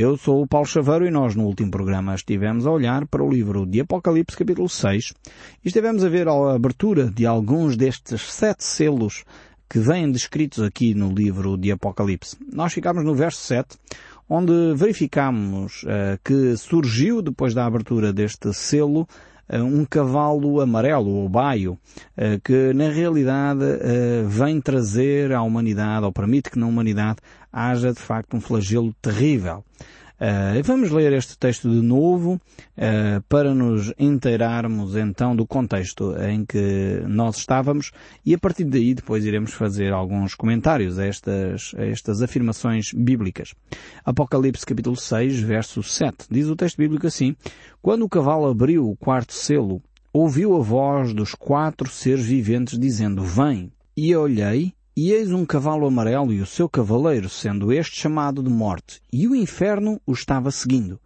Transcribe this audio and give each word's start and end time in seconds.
Eu 0.00 0.16
sou 0.16 0.40
o 0.40 0.46
Paulo 0.46 0.64
Chaveiro 0.64 1.08
e 1.08 1.10
nós 1.10 1.34
no 1.34 1.44
último 1.44 1.72
programa 1.72 2.14
estivemos 2.14 2.68
a 2.68 2.70
olhar 2.70 3.04
para 3.08 3.20
o 3.20 3.28
livro 3.28 3.66
de 3.66 3.80
Apocalipse 3.80 4.36
capítulo 4.36 4.68
6 4.68 5.12
e 5.64 5.66
estivemos 5.66 6.04
a 6.04 6.08
ver 6.08 6.28
a 6.28 6.54
abertura 6.54 7.10
de 7.10 7.26
alguns 7.26 7.76
destes 7.76 8.32
sete 8.32 8.62
selos 8.62 9.24
que 9.68 9.80
vêm 9.80 10.08
descritos 10.12 10.62
aqui 10.62 10.94
no 10.94 11.12
livro 11.12 11.56
de 11.58 11.72
Apocalipse. 11.72 12.36
Nós 12.52 12.72
ficámos 12.72 13.04
no 13.04 13.12
verso 13.12 13.40
7, 13.40 13.76
onde 14.28 14.52
verificamos 14.76 15.82
uh, 15.82 16.16
que 16.24 16.56
surgiu, 16.56 17.20
depois 17.20 17.52
da 17.52 17.66
abertura 17.66 18.12
deste 18.12 18.54
selo, 18.54 19.00
uh, 19.50 19.64
um 19.64 19.84
cavalo 19.84 20.60
amarelo, 20.60 21.10
ou 21.10 21.28
baio, 21.28 21.72
uh, 21.72 22.40
que 22.44 22.72
na 22.72 22.88
realidade 22.88 23.64
vem 24.28 24.60
trazer 24.60 25.32
à 25.32 25.42
humanidade, 25.42 26.06
ou 26.06 26.12
permite 26.12 26.52
que 26.52 26.58
na 26.58 26.68
humanidade 26.68 27.18
haja 27.52 27.92
de 27.92 28.00
facto 28.00 28.36
um 28.36 28.40
flagelo 28.40 28.92
terrível. 29.00 29.64
Uh, 30.20 30.60
vamos 30.64 30.90
ler 30.90 31.12
este 31.12 31.38
texto 31.38 31.70
de 31.70 31.80
novo 31.80 32.40
uh, 32.76 33.22
para 33.28 33.54
nos 33.54 33.92
inteirarmos 33.96 34.96
então 34.96 35.36
do 35.36 35.46
contexto 35.46 36.12
em 36.20 36.44
que 36.44 37.04
nós 37.06 37.36
estávamos 37.36 37.92
e 38.26 38.34
a 38.34 38.38
partir 38.38 38.64
daí 38.64 38.94
depois 38.94 39.24
iremos 39.24 39.52
fazer 39.52 39.92
alguns 39.92 40.34
comentários 40.34 40.98
a 40.98 41.06
estas, 41.06 41.72
a 41.78 41.84
estas 41.84 42.20
afirmações 42.20 42.92
bíblicas. 42.92 43.54
Apocalipse 44.04 44.66
capítulo 44.66 44.96
6, 44.96 45.38
verso 45.38 45.84
7. 45.84 46.26
Diz 46.28 46.48
o 46.48 46.56
texto 46.56 46.78
bíblico 46.78 47.06
assim, 47.06 47.36
Quando 47.80 48.04
o 48.04 48.08
cavalo 48.08 48.46
abriu 48.46 48.90
o 48.90 48.96
quarto 48.96 49.32
selo, 49.32 49.80
ouviu 50.12 50.56
a 50.56 50.60
voz 50.60 51.14
dos 51.14 51.32
quatro 51.32 51.88
seres 51.88 52.26
viventes 52.26 52.76
dizendo, 52.76 53.22
Vem! 53.22 53.70
E 53.96 54.16
olhei 54.16 54.72
e 55.00 55.12
eis 55.12 55.30
um 55.30 55.46
cavalo 55.46 55.86
amarelo 55.86 56.32
e 56.32 56.40
o 56.40 56.46
seu 56.46 56.68
cavaleiro, 56.68 57.28
sendo 57.28 57.72
este 57.72 58.00
chamado 58.00 58.42
de 58.42 58.50
morte, 58.50 59.00
e 59.12 59.28
o 59.28 59.36
inferno 59.36 60.00
o 60.04 60.12
estava 60.12 60.50
seguindo. 60.50 61.00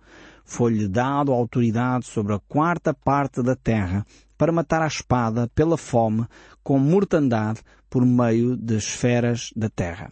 Foi-lhe 0.47 0.89
dado 0.89 1.31
autoridade 1.31 2.07
sobre 2.07 2.33
a 2.33 2.39
quarta 2.49 2.95
parte 2.95 3.43
da 3.43 3.55
terra 3.55 4.07
para 4.39 4.51
matar 4.51 4.81
a 4.81 4.87
espada 4.87 5.47
pela 5.55 5.77
fome 5.77 6.27
com 6.63 6.79
mortandade 6.79 7.61
por 7.91 8.07
meio 8.07 8.57
das 8.57 8.85
esferas 8.85 9.51
da 9.55 9.69
terra. 9.69 10.11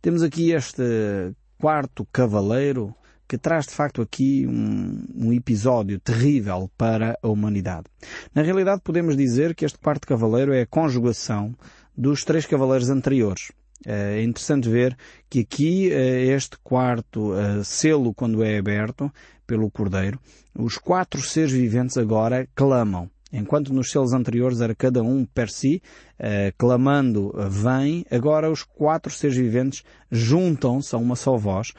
Temos 0.00 0.22
aqui 0.22 0.52
este 0.52 1.34
quarto 1.58 2.06
cavaleiro 2.12 2.94
que 3.26 3.38
traz 3.38 3.66
de 3.66 3.74
facto 3.74 4.02
aqui 4.02 4.46
um, 4.46 5.04
um, 5.16 5.32
episódio 5.32 5.98
terrível 5.98 6.70
para 6.76 7.16
a 7.20 7.28
humanidade. 7.28 7.86
Na 8.32 8.42
realidade 8.42 8.82
podemos 8.84 9.16
dizer 9.16 9.54
que 9.54 9.64
este 9.64 9.78
quarto 9.78 10.06
cavaleiro 10.06 10.52
é 10.52 10.62
a 10.62 10.66
conjugação 10.66 11.54
dos 11.96 12.24
três 12.24 12.46
cavaleiros 12.46 12.90
anteriores. 12.90 13.52
É 13.86 14.22
interessante 14.22 14.68
ver 14.68 14.96
que 15.28 15.40
aqui 15.40 15.90
eh, 15.90 16.26
este 16.26 16.58
quarto 16.62 17.34
eh, 17.34 17.64
selo, 17.64 18.12
quando 18.12 18.44
é 18.44 18.58
aberto 18.58 19.10
pelo 19.46 19.70
Cordeiro, 19.70 20.20
os 20.54 20.76
quatro 20.76 21.22
seres 21.22 21.52
viventes 21.52 21.96
agora 21.96 22.46
clamam. 22.54 23.10
Enquanto 23.32 23.72
nos 23.72 23.90
selos 23.90 24.12
anteriores 24.12 24.60
era 24.60 24.74
cada 24.74 25.02
um 25.02 25.24
per 25.24 25.48
si, 25.48 25.80
eh, 26.18 26.52
clamando 26.58 27.32
vem, 27.48 28.04
agora 28.10 28.50
os 28.50 28.64
quatro 28.64 29.10
seres 29.10 29.36
viventes 29.36 29.82
juntam-se 30.10 30.94
a 30.94 30.98
uma 30.98 31.16
só 31.16 31.36
voz 31.36 31.72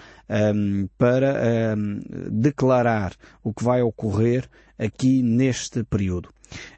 para 0.97 1.75
declarar 2.31 3.13
o 3.43 3.53
que 3.53 3.65
vai 3.65 3.81
ocorrer 3.81 4.49
aqui 4.81 5.21
neste 5.21 5.83
período. 5.83 6.29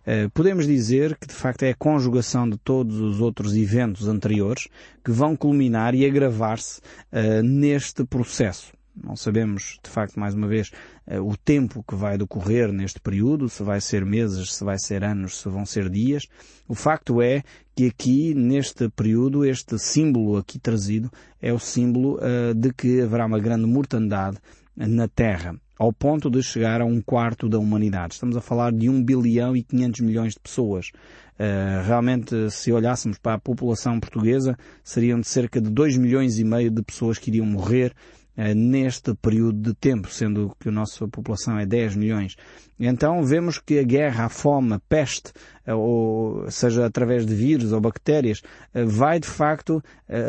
Eh, 0.06 0.28
podemos 0.34 0.68
dizer 0.68 1.18
que 1.18 1.28
de 1.28 1.34
facto 1.34 1.64
é 1.64 1.72
a 1.72 1.76
conjugação 1.76 2.50
de 2.50 2.58
todos 2.58 3.00
os 3.00 3.22
outros 3.22 3.56
eventos 3.56 4.08
anteriores 4.08 4.68
que 5.04 5.12
vão 5.12 5.36
culminar 5.36 5.96
e 5.96 6.06
agravar-se 6.06 6.80
uh, 7.12 7.42
neste 7.44 8.04
processo. 8.06 8.74
Não 8.96 9.16
sabemos, 9.16 9.80
de 9.84 9.90
facto, 9.90 10.20
mais 10.20 10.36
uma 10.36 10.48
vez, 10.48 10.72
uh, 11.08 11.22
o 11.22 11.36
tempo 11.36 11.84
que 11.88 11.96
vai 11.96 12.18
decorrer 12.18 12.72
neste 12.72 13.00
período, 13.00 13.50
se 13.50 13.64
vai 13.64 13.82
ser 13.82 14.06
meses, 14.06 14.54
se 14.54 14.64
vai 14.64 14.78
ser 14.78 15.04
anos, 15.04 15.40
se 15.40 15.50
vão 15.50 15.66
ser 15.66 15.90
dias. 15.90 16.28
O 16.68 16.76
facto 16.76 17.22
é 17.22 17.44
que 17.76 17.88
aqui, 17.88 18.34
neste 18.36 18.90
período, 18.90 19.44
este 19.44 19.80
símbolo 19.80 20.38
aqui 20.38 20.60
trazido 20.60 21.12
é 21.42 21.52
o 21.52 21.60
símbolo 21.60 22.20
de 22.56 22.72
que 22.72 23.02
haverá 23.02 23.26
uma 23.26 23.40
grande 23.40 23.66
mortandade 23.66 24.38
na 24.76 25.08
Terra 25.08 25.56
ao 25.84 25.92
ponto 25.92 26.30
de 26.30 26.42
chegar 26.42 26.80
a 26.80 26.86
um 26.86 27.02
quarto 27.02 27.50
da 27.50 27.60
humanidade. 27.60 28.14
Estamos 28.14 28.38
a 28.38 28.42
falar 28.42 28.72
de 28.72 28.90
1 28.90 29.04
bilhão 29.04 29.54
e 29.54 29.62
500 29.62 30.00
milhões 30.00 30.34
de 30.34 30.40
pessoas. 30.40 30.92
Uh, 31.34 31.86
realmente, 31.86 32.50
se 32.52 32.72
olhássemos 32.72 33.18
para 33.18 33.34
a 33.34 33.38
população 33.38 34.00
portuguesa, 34.00 34.58
seriam 34.82 35.20
de 35.20 35.28
cerca 35.28 35.60
de 35.60 35.70
2 35.70 35.98
milhões 35.98 36.40
e 36.40 36.46
meio 36.46 36.72
de 36.72 36.82
pessoas 36.82 37.18
que 37.18 37.30
iriam 37.30 37.46
morrer 37.46 37.94
neste 38.36 39.14
período 39.14 39.60
de 39.60 39.74
tempo, 39.76 40.10
sendo 40.10 40.56
que 40.60 40.70
a 40.70 40.72
nossa 40.72 41.08
população 41.08 41.58
é 41.58 41.66
10 41.66 41.96
milhões. 41.96 42.36
Então 42.80 43.24
vemos 43.24 43.60
que 43.60 43.78
a 43.78 43.84
guerra, 43.84 44.26
a 44.26 44.30
fome, 44.30 44.74
a 44.74 44.80
peste, 44.80 45.32
uh, 45.68 45.76
ou 45.76 46.52
seja 46.52 46.86
através 46.86 47.26
de 47.26 47.36
vírus 47.36 47.72
ou 47.72 47.80
bactérias, 47.80 48.42
vai 48.74 49.20
de 49.20 49.28
facto 49.28 49.84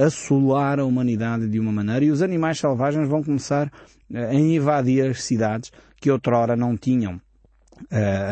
assolar 0.04 0.78
a 0.78 0.84
humanidade 0.84 1.48
de 1.48 1.58
uma 1.58 1.72
maneira 1.72 2.04
e 2.04 2.10
os 2.10 2.20
animais 2.20 2.58
selvagens 2.58 3.08
vão 3.08 3.22
começar 3.22 3.72
a 4.14 4.34
invadir 4.34 5.10
as 5.10 5.24
cidades 5.24 5.72
que 5.96 6.10
outrora 6.10 6.54
não 6.54 6.76
tinham 6.76 7.20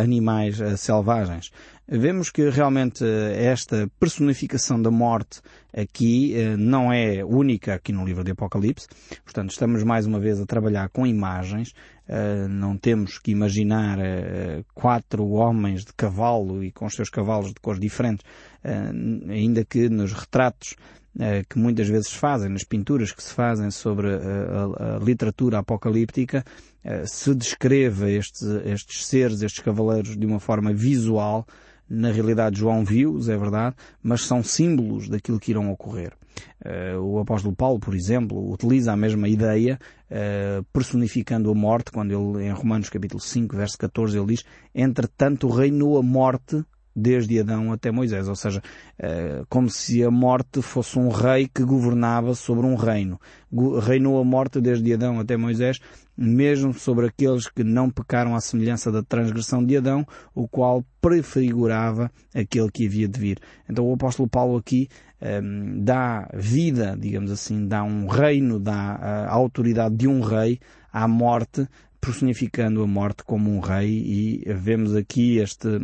animais 0.01 0.61
uh, 0.61 0.77
selvagens. 0.77 1.51
Vemos 1.89 2.31
que 2.31 2.49
realmente 2.49 3.05
eh, 3.05 3.45
esta 3.45 3.91
personificação 4.01 4.81
da 4.81 4.91
morte 4.91 5.41
aqui 5.77 6.35
não 6.57 6.93
é 6.93 7.23
única 7.25 7.75
aqui 7.75 7.93
no 7.93 8.05
livro 8.05 8.25
de 8.25 8.31
Apocalipse. 8.31 8.87
Portanto, 9.25 9.51
estamos 9.51 9.83
mais 9.83 10.07
uma 10.07 10.19
vez 10.19 10.41
a 10.41 10.47
trabalhar 10.47 10.89
com 10.89 11.07
imagens. 11.07 11.75
não 12.49 12.79
temos 12.79 13.19
que 13.19 13.31
imaginar 13.33 13.99
quatro 14.75 15.29
homens 15.31 15.85
de 15.85 15.93
cavalo 15.95 16.63
e 16.65 16.71
com 16.71 16.87
os 16.87 16.95
seus 16.95 17.11
cavalos 17.11 17.49
de 17.49 17.61
cores 17.61 17.81
diferentes, 17.81 18.25
ainda 19.29 19.65
que 19.65 19.89
nos 19.91 20.13
retratos 20.13 20.77
eh, 21.19 21.45
que 21.47 21.59
muitas 21.59 21.89
vezes 21.89 22.11
fazem, 22.11 22.49
nas 22.49 22.65
pinturas 22.65 23.13
que 23.13 23.23
se 23.23 23.35
fazem 23.35 23.71
sobre 23.71 24.09
a, 24.09 24.99
literatura 24.99 25.59
apocalíptica, 25.59 26.39
eh, 26.39 26.72
se 27.07 27.35
descreve 27.35 28.17
estes, 28.17 28.43
estes 28.65 29.07
seres, 29.07 29.43
estes 29.43 29.63
cavaleiros 29.63 30.17
de 30.17 30.27
uma 30.27 30.41
forma 30.41 30.73
visual. 30.73 31.47
Na 31.89 32.11
realidade 32.11 32.59
João 32.59 32.85
viu-os, 32.85 33.29
é 33.29 33.37
verdade, 33.37 33.77
mas 34.03 34.23
são 34.23 34.43
símbolos 34.43 35.09
daquilo 35.09 35.39
que 35.39 35.51
irão 35.51 35.71
ocorrer. 35.71 36.13
Uh, 36.65 37.01
o 37.01 37.19
apóstolo 37.19 37.55
Paulo, 37.55 37.79
por 37.79 37.95
exemplo, 37.95 38.51
utiliza 38.51 38.93
a 38.93 38.97
mesma 38.97 39.29
ideia, 39.29 39.79
uh, 40.11 40.65
personificando 40.73 41.51
a 41.51 41.55
morte, 41.55 41.91
quando 41.91 42.13
ele, 42.13 42.47
em 42.47 42.53
Romanos 42.53 42.89
capítulo 42.89 43.21
5, 43.21 43.57
verso 43.57 43.77
14, 43.77 44.17
ele 44.17 44.27
diz, 44.29 44.45
entretanto 44.75 45.49
reinou 45.49 45.99
a 45.99 46.03
morte 46.03 46.65
desde 46.95 47.41
Adão 47.41 47.73
até 47.73 47.91
Moisés, 47.91 48.29
ou 48.29 48.37
seja, 48.37 48.63
eh, 48.99 49.43
como 49.49 49.71
se 49.71 50.05
a 50.05 50.11
morte 50.11 50.61
fosse 50.61 50.99
um 50.99 51.09
rei 51.09 51.49
que 51.49 51.65
governava 51.65 52.35
sobre 52.35 52.67
um 52.67 52.75
reino. 52.75 53.19
Reinou 53.81 54.21
a 54.21 54.25
morte 54.25 54.61
desde 54.61 54.93
Adão 54.93 55.19
até 55.19 55.37
Moisés, 55.37 55.81
mesmo 56.17 56.75
sobre 56.75 57.07
aqueles 57.07 57.49
que 57.49 57.65
não 57.65 57.91
pecaram 57.91 58.35
à 58.35 58.41
semelhança 58.41 58.93
da 58.93 59.03
transgressão 59.03 59.65
de 59.65 59.77
Adão, 59.77 60.07
o 60.35 60.47
qual 60.47 60.85
prefigurava 61.01 62.11
aquele 62.35 62.71
que 62.71 62.87
havia 62.87 63.09
de 63.09 63.19
vir. 63.19 63.39
Então 63.69 63.89
o 63.89 63.95
apóstolo 63.95 64.29
Paulo 64.29 64.57
aqui 64.57 64.89
um, 65.21 65.83
dá 65.83 66.29
vida, 66.35 66.97
digamos 66.99 67.31
assim, 67.31 67.67
dá 67.67 67.83
um 67.83 68.07
reino, 68.07 68.59
dá 68.59 68.75
a 68.75 69.33
autoridade 69.33 69.97
de 69.97 70.09
um 70.09 70.21
rei 70.21 70.61
à 70.93 71.09
morte, 71.09 71.67
personificando 72.01 72.83
a 72.83 72.87
morte 72.87 73.25
como 73.25 73.51
um 73.51 73.61
rei 73.61 73.89
e 73.89 74.53
vemos 74.55 74.95
aqui 74.95 75.39
este 75.39 75.81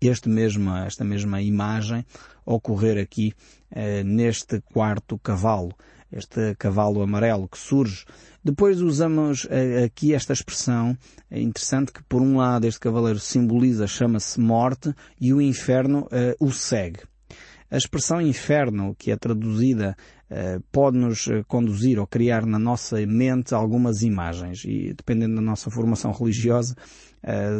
este 0.00 0.28
mesma, 0.28 0.84
esta 0.84 1.04
mesma 1.04 1.40
imagem 1.40 2.04
ocorrer 2.44 3.00
aqui 3.00 3.32
eh, 3.70 4.02
neste 4.02 4.60
quarto 4.60 5.16
cavalo, 5.18 5.72
este 6.10 6.54
cavalo 6.56 7.02
amarelo 7.02 7.48
que 7.48 7.56
surge. 7.56 8.04
Depois 8.44 8.80
usamos 8.80 9.46
eh, 9.50 9.84
aqui 9.84 10.12
esta 10.12 10.32
expressão, 10.32 10.98
é 11.30 11.40
interessante 11.40 11.92
que 11.92 12.02
por 12.02 12.20
um 12.20 12.38
lado 12.38 12.66
este 12.66 12.80
cavaleiro 12.80 13.20
simboliza, 13.20 13.86
chama-se 13.86 14.40
morte 14.40 14.92
e 15.20 15.32
o 15.32 15.40
inferno 15.40 16.08
eh, 16.10 16.34
o 16.40 16.50
segue. 16.50 16.98
A 17.70 17.76
expressão 17.76 18.20
inferno, 18.20 18.96
que 18.98 19.12
é 19.12 19.16
traduzida, 19.16 19.96
eh, 20.28 20.58
pode-nos 20.72 21.28
conduzir 21.46 22.00
ou 22.00 22.06
criar 22.06 22.44
na 22.44 22.58
nossa 22.58 22.96
mente 23.06 23.54
algumas 23.54 24.02
imagens 24.02 24.64
e 24.64 24.92
dependendo 24.92 25.36
da 25.36 25.40
nossa 25.40 25.70
formação 25.70 26.10
religiosa, 26.10 26.74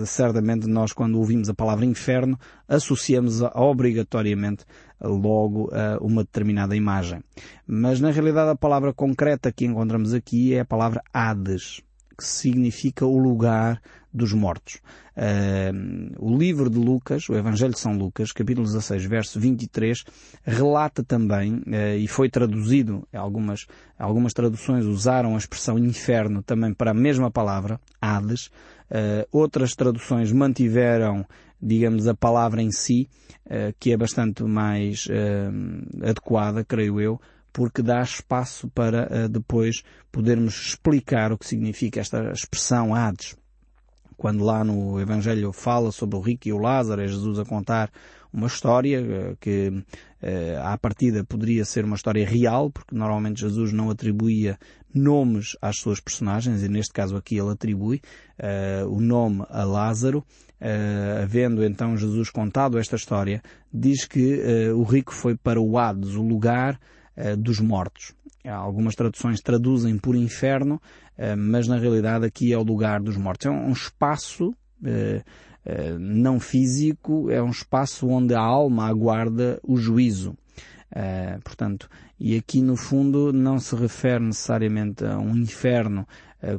certamente 0.05 0.67
nós 0.67 0.93
quando 0.93 1.17
ouvimos 1.17 1.49
a 1.49 1.55
palavra 1.55 1.87
inferno 1.87 2.37
associamos 2.67 3.41
obrigatoriamente 3.55 4.65
logo 5.03 5.65
uh, 5.65 6.05
uma 6.05 6.23
determinada 6.23 6.77
imagem. 6.77 7.21
Mas 7.67 8.01
na 8.01 8.11
realidade 8.11 8.51
a 8.51 8.57
palavra 8.57 8.93
concreta 8.93 9.53
que 9.53 9.65
encontramos 9.65 10.15
aqui 10.15 10.55
é 10.55 10.61
a 10.61 10.65
palavra 10.65 11.03
Hades. 11.13 11.83
que 12.17 12.25
significa 12.25 13.07
o 13.07 13.19
lugar 13.19 13.81
dos 14.13 14.33
mortos. 14.33 14.81
Uh, 15.17 16.15
o 16.19 16.37
livro 16.37 16.69
de 16.69 16.79
Lucas, 16.79 17.29
o 17.29 17.35
Evangelho 17.35 17.73
de 17.73 17.79
São 17.79 17.97
Lucas, 17.97 18.33
capítulo 18.33 18.67
16, 18.67 19.05
verso 19.05 19.41
23, 19.41 20.05
relata 20.43 21.03
também, 21.03 21.55
uh, 21.55 21.97
e 21.99 22.07
foi 22.07 22.29
traduzido, 22.29 23.07
algumas, 23.13 23.67
algumas 23.99 24.33
traduções 24.33 24.85
usaram 24.85 25.35
a 25.35 25.39
expressão 25.39 25.79
inferno 25.79 26.43
também 26.43 26.75
para 26.75 26.91
a 26.91 26.95
mesma 26.95 27.31
palavra, 27.31 27.81
Hades, 28.01 28.51
uh, 28.93 29.27
outras 29.33 29.75
traduções 29.75 30.31
mantiveram, 30.31 31.27
digamos, 31.61 32.07
a 32.07 32.15
palavra 32.15 32.63
em 32.63 32.71
si, 32.71 33.09
que 33.79 33.93
é 33.93 33.97
bastante 33.97 34.43
mais 34.45 35.07
adequada, 36.03 36.65
creio 36.65 37.01
eu, 37.01 37.21
porque 37.53 37.83
dá 37.83 38.01
espaço 38.01 38.69
para 38.69 39.29
depois 39.29 39.83
podermos 40.11 40.55
explicar 40.69 41.33
o 41.33 41.39
que 41.39 41.47
significa 41.47 42.01
esta 42.01 42.33
expressão 42.33 42.95
Hades. 42.95 43.37
Quando 44.17 44.45
lá 44.45 44.65
no 44.65 45.01
Evangelho 45.01 45.53
fala 45.53 45.91
sobre 45.91 46.17
o 46.17 46.21
rico 46.21 46.49
e 46.49 46.53
o 46.53 46.59
Lázaro, 46.59 47.03
é 47.03 47.09
Jesus 47.09 47.39
a 47.39 47.45
contar 47.45 47.91
uma 48.33 48.47
história 48.47 48.99
eh, 48.99 49.37
que 49.39 49.85
eh, 50.23 50.59
à 50.63 50.77
partida 50.79 51.23
poderia 51.23 51.65
ser 51.65 51.85
uma 51.85 51.97
história 51.97 52.27
real, 52.27 52.71
porque 52.71 52.95
normalmente 52.95 53.41
Jesus 53.41 53.73
não 53.73 53.91
atribuía 53.91 54.59
nomes 54.95 55.57
às 55.61 55.77
suas 55.77 56.01
personagens, 56.01 56.63
e 56.63 56.69
neste 56.69 56.93
caso 56.93 57.17
aqui 57.17 57.37
ele 57.37 57.51
atribui 57.51 58.01
uh, 58.39 58.89
o 58.89 59.01
nome 59.01 59.45
a 59.49 59.65
Lázaro. 59.65 60.25
Uh, 60.61 61.23
havendo 61.23 61.65
então 61.65 61.97
Jesus 61.97 62.31
contado 62.31 62.79
esta 62.79 62.95
história, 62.95 63.43
diz 63.73 64.05
que 64.05 64.39
uh, 64.71 64.79
o 64.79 64.85
rico 64.85 65.13
foi 65.13 65.35
para 65.35 65.61
o 65.61 65.79
Hades, 65.79 66.15
o 66.15 66.23
lugar 66.23 66.79
dos 67.39 67.61
mortos. 67.61 68.15
Algumas 68.43 68.95
traduções 68.95 69.43
traduzem 69.43 69.99
por 69.99 70.17
inferno, 70.17 70.81
mas 71.37 71.69
na 71.69 71.77
realidade 71.77 72.25
aqui 72.25 72.55
é 72.55 72.57
o 72.57 72.63
lugar 72.63 73.03
dos 73.03 73.19
mortos. 73.19 73.45
É 73.45 73.51
um 73.51 73.71
espaço 73.71 74.55
eh, 75.65 75.97
não 75.99 76.41
físico, 76.41 77.31
é 77.31 77.43
um 77.43 77.51
espaço 77.51 78.09
onde 78.09 78.35
a 78.35 78.41
alma 78.41 78.87
aguarda 78.87 79.61
o 79.63 79.77
juízo. 79.77 80.37
portanto, 81.43 81.89
e 82.21 82.37
aqui 82.37 82.61
no 82.61 82.77
fundo 82.77 83.33
não 83.33 83.59
se 83.59 83.75
refere 83.75 84.23
necessariamente 84.23 85.05
a 85.07 85.19
um 85.19 85.35
inferno 85.35 86.07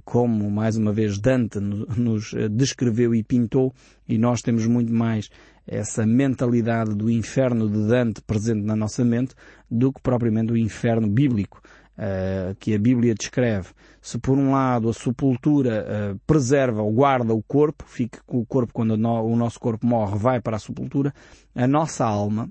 como 0.03 0.49
mais 0.49 0.75
uma 0.75 0.91
vez 0.91 1.19
Dante 1.19 1.59
nos 1.59 2.33
descreveu 2.51 3.13
e 3.13 3.21
pintou, 3.21 3.71
e 4.07 4.17
nós 4.17 4.41
temos 4.41 4.65
muito 4.65 4.91
mais 4.91 5.29
essa 5.67 6.05
mentalidade 6.05 6.93
do 6.93 7.09
inferno 7.09 7.69
de 7.69 7.87
Dante 7.87 8.21
presente 8.21 8.63
na 8.63 8.75
nossa 8.75 9.03
mente 9.03 9.33
do 9.69 9.93
que 9.93 10.01
propriamente 10.01 10.51
o 10.51 10.57
inferno 10.57 11.07
bíblico 11.07 11.61
uh, 11.97 12.55
que 12.55 12.73
a 12.73 12.79
Bíblia 12.79 13.13
descreve. 13.13 13.69
Se 14.01 14.17
por 14.17 14.37
um 14.37 14.51
lado 14.51 14.89
a 14.89 14.93
sepultura 14.93 15.85
uh, 15.85 16.19
preserva 16.25 16.81
ou 16.81 16.91
guarda 16.91 17.33
o 17.33 17.43
corpo, 17.43 17.85
fica 17.87 18.21
com 18.25 18.39
o 18.39 18.45
corpo 18.45 18.73
quando 18.73 18.91
o 18.91 19.35
nosso 19.35 19.59
corpo 19.59 19.85
morre 19.85 20.17
vai 20.17 20.41
para 20.41 20.57
a 20.57 20.59
sepultura, 20.59 21.13
a 21.55 21.67
nossa 21.67 22.05
alma, 22.05 22.49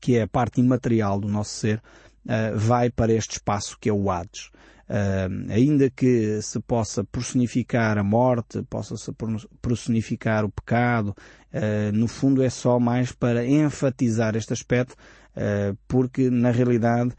que 0.00 0.16
é 0.16 0.22
a 0.22 0.28
parte 0.28 0.60
imaterial 0.60 1.20
do 1.20 1.28
nosso 1.28 1.50
ser, 1.50 1.82
uh, 2.24 2.56
vai 2.56 2.90
para 2.90 3.12
este 3.12 3.32
espaço 3.32 3.76
que 3.80 3.88
é 3.88 3.92
o 3.92 4.10
Hades. 4.10 4.50
Uh, 4.88 5.52
ainda 5.52 5.90
que 5.90 6.40
se 6.40 6.58
possa 6.60 7.04
personificar 7.04 7.98
a 7.98 8.02
morte, 8.02 8.62
possa-se 8.70 9.12
personificar 9.60 10.46
o 10.46 10.50
pecado, 10.50 11.14
uh, 11.52 11.92
no 11.92 12.08
fundo 12.08 12.42
é 12.42 12.48
só 12.48 12.80
mais 12.80 13.12
para 13.12 13.44
enfatizar 13.44 14.34
este 14.34 14.54
aspecto, 14.54 14.96
porque 15.86 16.30
na 16.30 16.50
realidade 16.50 17.12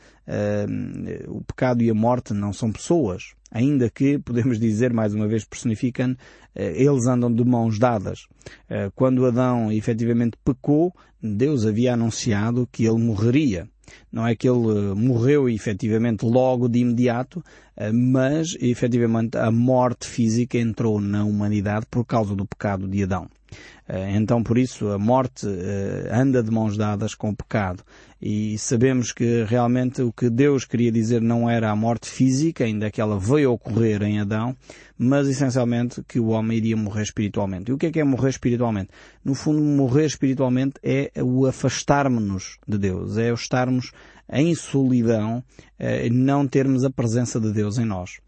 o 1.28 1.42
pecado 1.42 1.82
e 1.82 1.90
a 1.90 1.94
morte 1.94 2.34
não 2.34 2.52
são 2.52 2.72
pessoas, 2.72 3.34
ainda 3.52 3.90
que, 3.90 4.20
podemos 4.24 4.60
dizer, 4.60 4.94
mais 4.94 5.14
uma 5.14 5.28
vez 5.28 5.46
personificam, 5.46 6.16
eles 6.56 7.08
andam 7.08 7.34
de 7.34 7.44
mãos 7.44 7.80
dadas. 7.80 8.28
Quando 8.94 9.26
Adão 9.26 9.72
efetivamente 9.72 10.38
pecou, 10.44 10.94
Deus 11.22 11.66
havia 11.66 11.94
anunciado 11.94 12.68
que 12.72 12.86
ele 12.86 13.00
morreria. 13.00 13.68
Não 14.12 14.26
é 14.26 14.36
que 14.36 14.48
ele 14.48 14.70
eh, 14.70 14.94
morreu 14.94 15.50
efetivamente 15.50 16.26
logo 16.26 16.68
de 16.68 16.80
imediato, 16.80 17.44
eh, 17.76 17.92
mas 17.92 18.56
efetivamente 18.60 19.38
a 19.38 19.52
morte 19.52 20.08
física 20.08 20.58
entrou 20.58 21.02
na 21.02 21.24
humanidade 21.24 21.86
por 21.90 22.06
causa 22.06 22.36
do 22.36 22.46
pecado 22.46 22.88
de 22.88 23.04
Adão. 23.04 23.28
Eh, 23.88 24.16
então, 24.16 24.44
por 24.44 24.58
isso, 24.58 24.90
a 24.90 25.00
morte 25.00 25.48
anda 26.12 26.44
de 26.44 26.52
mãos 26.52 26.78
dadas 26.78 27.16
com 27.16 27.30
o 27.30 27.36
pecado. 27.36 27.84
E 28.22 28.58
sabemos 28.58 29.14
que 29.14 29.46
realmente 29.46 30.02
o 30.02 30.12
que 30.12 30.30
Deus 30.30 30.66
queria 30.66 30.92
dizer 30.92 31.22
não 31.22 31.50
era 31.50 31.72
a 31.72 31.76
morte 31.76 32.10
física, 32.10 32.66
ainda 32.66 32.92
que 32.92 33.00
ela 33.00 33.18
veio 33.18 33.54
ocorrer 33.54 34.04
em 34.04 34.20
Adão, 34.20 34.56
mas 34.98 35.30
essencialmente 35.30 36.04
que 36.06 36.20
o 36.20 36.28
homem 36.28 36.58
iria 36.58 36.76
morrer 36.76 37.04
espiritualmente. 37.04 37.72
E 37.72 37.74
o 37.74 37.78
que 37.78 37.86
é 37.86 37.92
que 37.92 38.00
é 38.00 38.04
morrer 38.04 38.30
espiritualmente? 38.30 38.90
No 39.24 39.34
fundo, 39.34 39.62
morrer 39.62 40.06
espiritualmente 40.06 40.74
é 40.84 41.12
o 41.24 41.46
afastarmos-nos 41.46 42.58
de 42.68 42.78
Deus, 42.78 43.18
é 43.18 43.32
o 43.32 43.36
estarmos 43.36 43.92
em 44.32 44.54
solidão, 44.54 45.42
eh, 45.80 46.10
não 46.10 46.46
termos 46.46 46.84
a 46.84 46.90
presença 46.90 47.40
de 47.40 47.54
Deus 47.54 47.78
em 47.78 47.86
nós. 47.86 48.20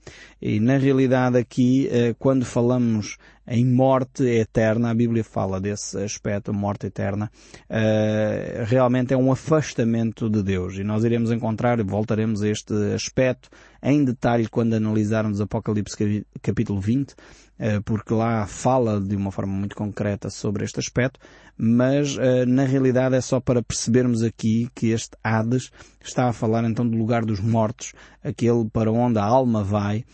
E 0.41 0.59
na 0.59 0.77
realidade 0.77 1.37
aqui, 1.37 1.89
eh, 1.91 2.15
quando 2.17 2.45
falamos 2.45 3.17
em 3.53 3.65
morte 3.65 4.23
eterna, 4.23 4.91
a 4.91 4.93
Bíblia 4.93 5.25
fala 5.25 5.59
desse 5.59 5.97
aspecto, 5.97 6.53
morte 6.53 6.87
eterna, 6.87 7.29
eh, 7.69 8.63
realmente 8.65 9.13
é 9.13 9.17
um 9.17 9.29
afastamento 9.29 10.29
de 10.29 10.41
Deus. 10.41 10.77
E 10.77 10.85
nós 10.85 11.03
iremos 11.03 11.31
encontrar, 11.31 11.83
voltaremos 11.83 12.41
a 12.41 12.47
este 12.47 12.73
aspecto 12.95 13.49
em 13.83 14.05
detalhe 14.05 14.47
quando 14.47 14.73
analisarmos 14.73 15.41
Apocalipse 15.41 16.25
capítulo 16.41 16.79
20, 16.79 17.13
eh, 17.59 17.81
porque 17.83 18.13
lá 18.13 18.47
fala 18.47 19.01
de 19.01 19.17
uma 19.17 19.31
forma 19.31 19.51
muito 19.51 19.75
concreta 19.75 20.29
sobre 20.29 20.63
este 20.63 20.79
aspecto, 20.79 21.19
mas 21.57 22.17
eh, 22.17 22.45
na 22.45 22.63
realidade 22.63 23.15
é 23.15 23.21
só 23.21 23.41
para 23.41 23.61
percebermos 23.61 24.23
aqui 24.23 24.69
que 24.73 24.91
este 24.91 25.17
Hades 25.21 25.71
está 26.01 26.29
a 26.29 26.33
falar 26.33 26.63
então 26.63 26.87
do 26.87 26.97
lugar 26.97 27.25
dos 27.25 27.41
mortos, 27.41 27.91
aquele 28.23 28.69
para 28.71 28.89
onde 28.89 29.19
a 29.19 29.25
alma 29.25 29.61
vai, 29.61 30.05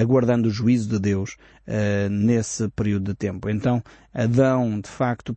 aguardando 0.00 0.48
o 0.48 0.50
juízo 0.50 0.88
de 0.88 0.98
Deus 0.98 1.36
nesse 2.10 2.68
período 2.70 3.12
de 3.12 3.14
tempo. 3.14 3.48
Então 3.48 3.82
Adão, 4.12 4.80
de 4.80 4.88
facto, 4.88 5.36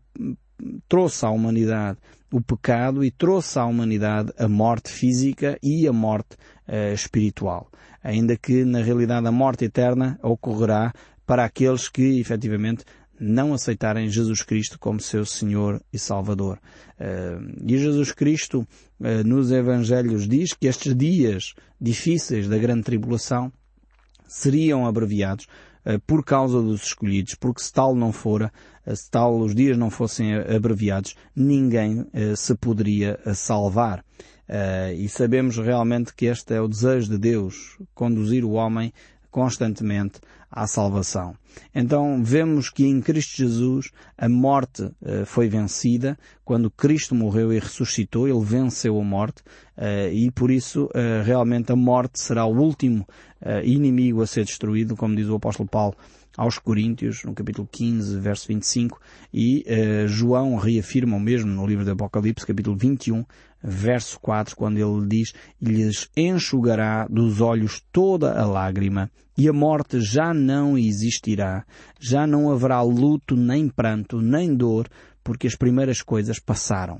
trouxe 0.88 1.26
à 1.26 1.30
humanidade 1.30 1.98
o 2.32 2.42
pecado 2.42 3.04
e 3.04 3.12
trouxe 3.12 3.58
à 3.58 3.66
humanidade 3.66 4.32
a 4.38 4.48
morte 4.48 4.92
física 4.92 5.58
e 5.64 5.88
a 5.88 5.94
morte 5.94 6.36
uh, 6.68 6.94
espiritual. 6.94 7.70
Ainda 8.04 8.36
que 8.36 8.66
na 8.66 8.82
realidade 8.82 9.26
a 9.26 9.32
morte 9.32 9.66
eterna 9.66 10.20
ocorrerá 10.22 10.94
para 11.26 11.46
aqueles 11.46 11.88
que 11.88 12.20
efetivamente 12.20 12.84
não 13.18 13.54
aceitarem 13.54 14.10
Jesus 14.10 14.44
Cristo 14.44 14.78
como 14.78 15.00
seu 15.00 15.26
Senhor 15.26 15.82
e 15.94 15.98
Salvador. 15.98 16.60
Uh, 17.00 17.64
e 17.66 17.78
Jesus 17.78 18.12
Cristo 18.12 18.68
uh, 19.00 19.24
nos 19.26 19.52
Evangelhos 19.52 20.28
diz 20.28 20.54
que 20.54 20.68
estes 20.68 20.96
dias 20.96 21.54
difíceis 21.80 22.50
da 22.50 22.58
grande 22.58 22.84
tribulação 22.84 23.52
seriam 24.28 24.86
abreviados 24.86 25.46
uh, 25.86 26.00
por 26.06 26.24
causa 26.24 26.62
dos 26.62 26.84
escolhidos, 26.84 27.36
porque 27.36 27.62
se 27.62 27.72
tal 27.72 27.96
não 27.96 28.12
fora, 28.12 28.52
se 28.94 29.10
tal 29.10 29.40
os 29.40 29.56
dias 29.56 29.78
não 29.78 29.90
fossem 29.90 30.36
abreviados, 30.36 31.16
ninguém 31.36 32.06
se 32.36 32.54
poderia 32.54 33.20
salvar. 33.34 34.06
e 34.96 35.10
sabemos 35.10 35.58
realmente 35.58 36.14
que 36.14 36.28
este 36.28 36.54
é 36.54 36.62
o 36.62 36.68
desejo 36.68 37.10
de 37.10 37.18
Deus, 37.18 37.80
conduzir 37.96 38.46
o 38.46 38.52
homem 38.52 38.94
constantemente 39.32 40.20
à 40.52 40.68
salvação. 40.68 41.36
Então 41.74 42.24
vemos 42.24 42.70
que 42.70 42.86
em 42.86 43.02
Cristo 43.02 43.38
Jesus 43.38 43.92
a 44.18 44.28
morte 44.28 44.84
uh, 44.84 45.26
foi 45.26 45.48
vencida. 45.48 46.18
Quando 46.44 46.70
Cristo 46.70 47.16
morreu 47.16 47.52
e 47.52 47.60
ressuscitou, 47.60 48.28
Ele 48.28 48.44
venceu 48.44 49.00
a 49.00 49.04
morte 49.04 49.42
uh, 49.78 50.12
e 50.12 50.30
por 50.32 50.52
isso 50.52 50.86
uh, 50.86 51.24
realmente 51.24 51.72
a 51.72 51.76
morte 51.76 52.20
será 52.20 52.46
o 52.46 52.58
último 52.58 53.06
inimigo 53.64 54.24
a 54.24 54.28
ser 54.28 54.44
destruído, 54.44 54.96
como 54.96 55.16
diz 55.16 55.28
o 55.28 55.36
apóstolo 55.36 55.70
Paulo 55.70 55.96
aos 56.38 56.58
Coríntios, 56.60 57.24
no 57.24 57.34
capítulo 57.34 57.68
15, 57.72 58.20
verso 58.20 58.48
25, 58.48 59.00
e 59.34 59.64
João 60.08 60.56
reafirma 60.56 61.18
o 61.18 61.20
mesmo 61.20 61.50
no 61.50 61.66
livro 61.66 61.86
do 61.86 61.92
Apocalipse, 61.92 62.46
capítulo 62.46 62.76
21, 62.76 63.24
verso 63.64 64.20
4, 64.20 64.56
quando 64.56 64.78
ele 64.78 65.08
diz, 65.08 65.34
lhes 65.62 66.10
enxugará 66.16 67.08
dos 67.10 67.42
olhos 67.42 67.82
toda 67.92 68.40
a 68.40 68.46
lágrima, 68.46 69.10
e 69.38 69.50
a 69.50 69.54
morte 69.54 70.00
já 70.00 70.34
não 70.34 70.78
existirá, 70.78 71.66
já 72.00 72.26
não 72.26 72.52
haverá 72.52 72.82
luto, 72.82 73.36
nem 73.36 73.68
pranto, 73.68 74.22
nem 74.22 74.56
dor, 74.56 74.88
porque 75.24 75.48
as 75.48 75.56
primeiras 75.56 76.02
coisas 76.02 76.40
passaram. 76.40 77.00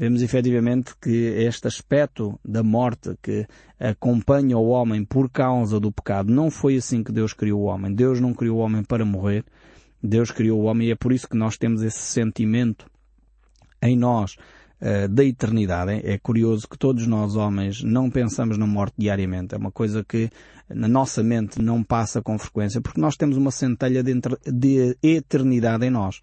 Vemos 0.00 0.22
efetivamente 0.22 0.94
que 0.98 1.10
este 1.10 1.68
aspecto 1.68 2.40
da 2.42 2.62
morte 2.62 3.18
que 3.20 3.46
acompanha 3.78 4.56
o 4.56 4.68
homem 4.68 5.04
por 5.04 5.28
causa 5.28 5.78
do 5.78 5.92
pecado, 5.92 6.32
não 6.32 6.50
foi 6.50 6.76
assim 6.76 7.04
que 7.04 7.12
Deus 7.12 7.34
criou 7.34 7.60
o 7.60 7.64
homem. 7.64 7.94
Deus 7.94 8.18
não 8.18 8.32
criou 8.32 8.60
o 8.60 8.60
homem 8.62 8.82
para 8.82 9.04
morrer. 9.04 9.44
Deus 10.02 10.30
criou 10.30 10.58
o 10.58 10.64
homem 10.64 10.88
e 10.88 10.92
é 10.92 10.94
por 10.94 11.12
isso 11.12 11.28
que 11.28 11.36
nós 11.36 11.58
temos 11.58 11.82
esse 11.82 11.98
sentimento 11.98 12.86
em 13.82 13.94
nós 13.94 14.38
uh, 14.80 15.08
da 15.08 15.24
eternidade. 15.24 16.00
É 16.04 16.18
curioso 16.18 16.68
que 16.68 16.78
todos 16.78 17.06
nós 17.06 17.36
homens 17.36 17.82
não 17.82 18.10
pensamos 18.10 18.56
na 18.58 18.66
morte 18.66 18.94
diariamente. 18.98 19.54
É 19.54 19.58
uma 19.58 19.70
coisa 19.70 20.04
que 20.04 20.30
na 20.68 20.88
nossa 20.88 21.22
mente 21.22 21.60
não 21.60 21.82
passa 21.82 22.22
com 22.22 22.38
frequência 22.38 22.80
porque 22.80 23.00
nós 23.00 23.16
temos 23.16 23.36
uma 23.36 23.50
centelha 23.50 24.02
de, 24.02 24.14
de 24.46 24.96
eternidade 25.02 25.86
em 25.86 25.90
nós. 25.90 26.16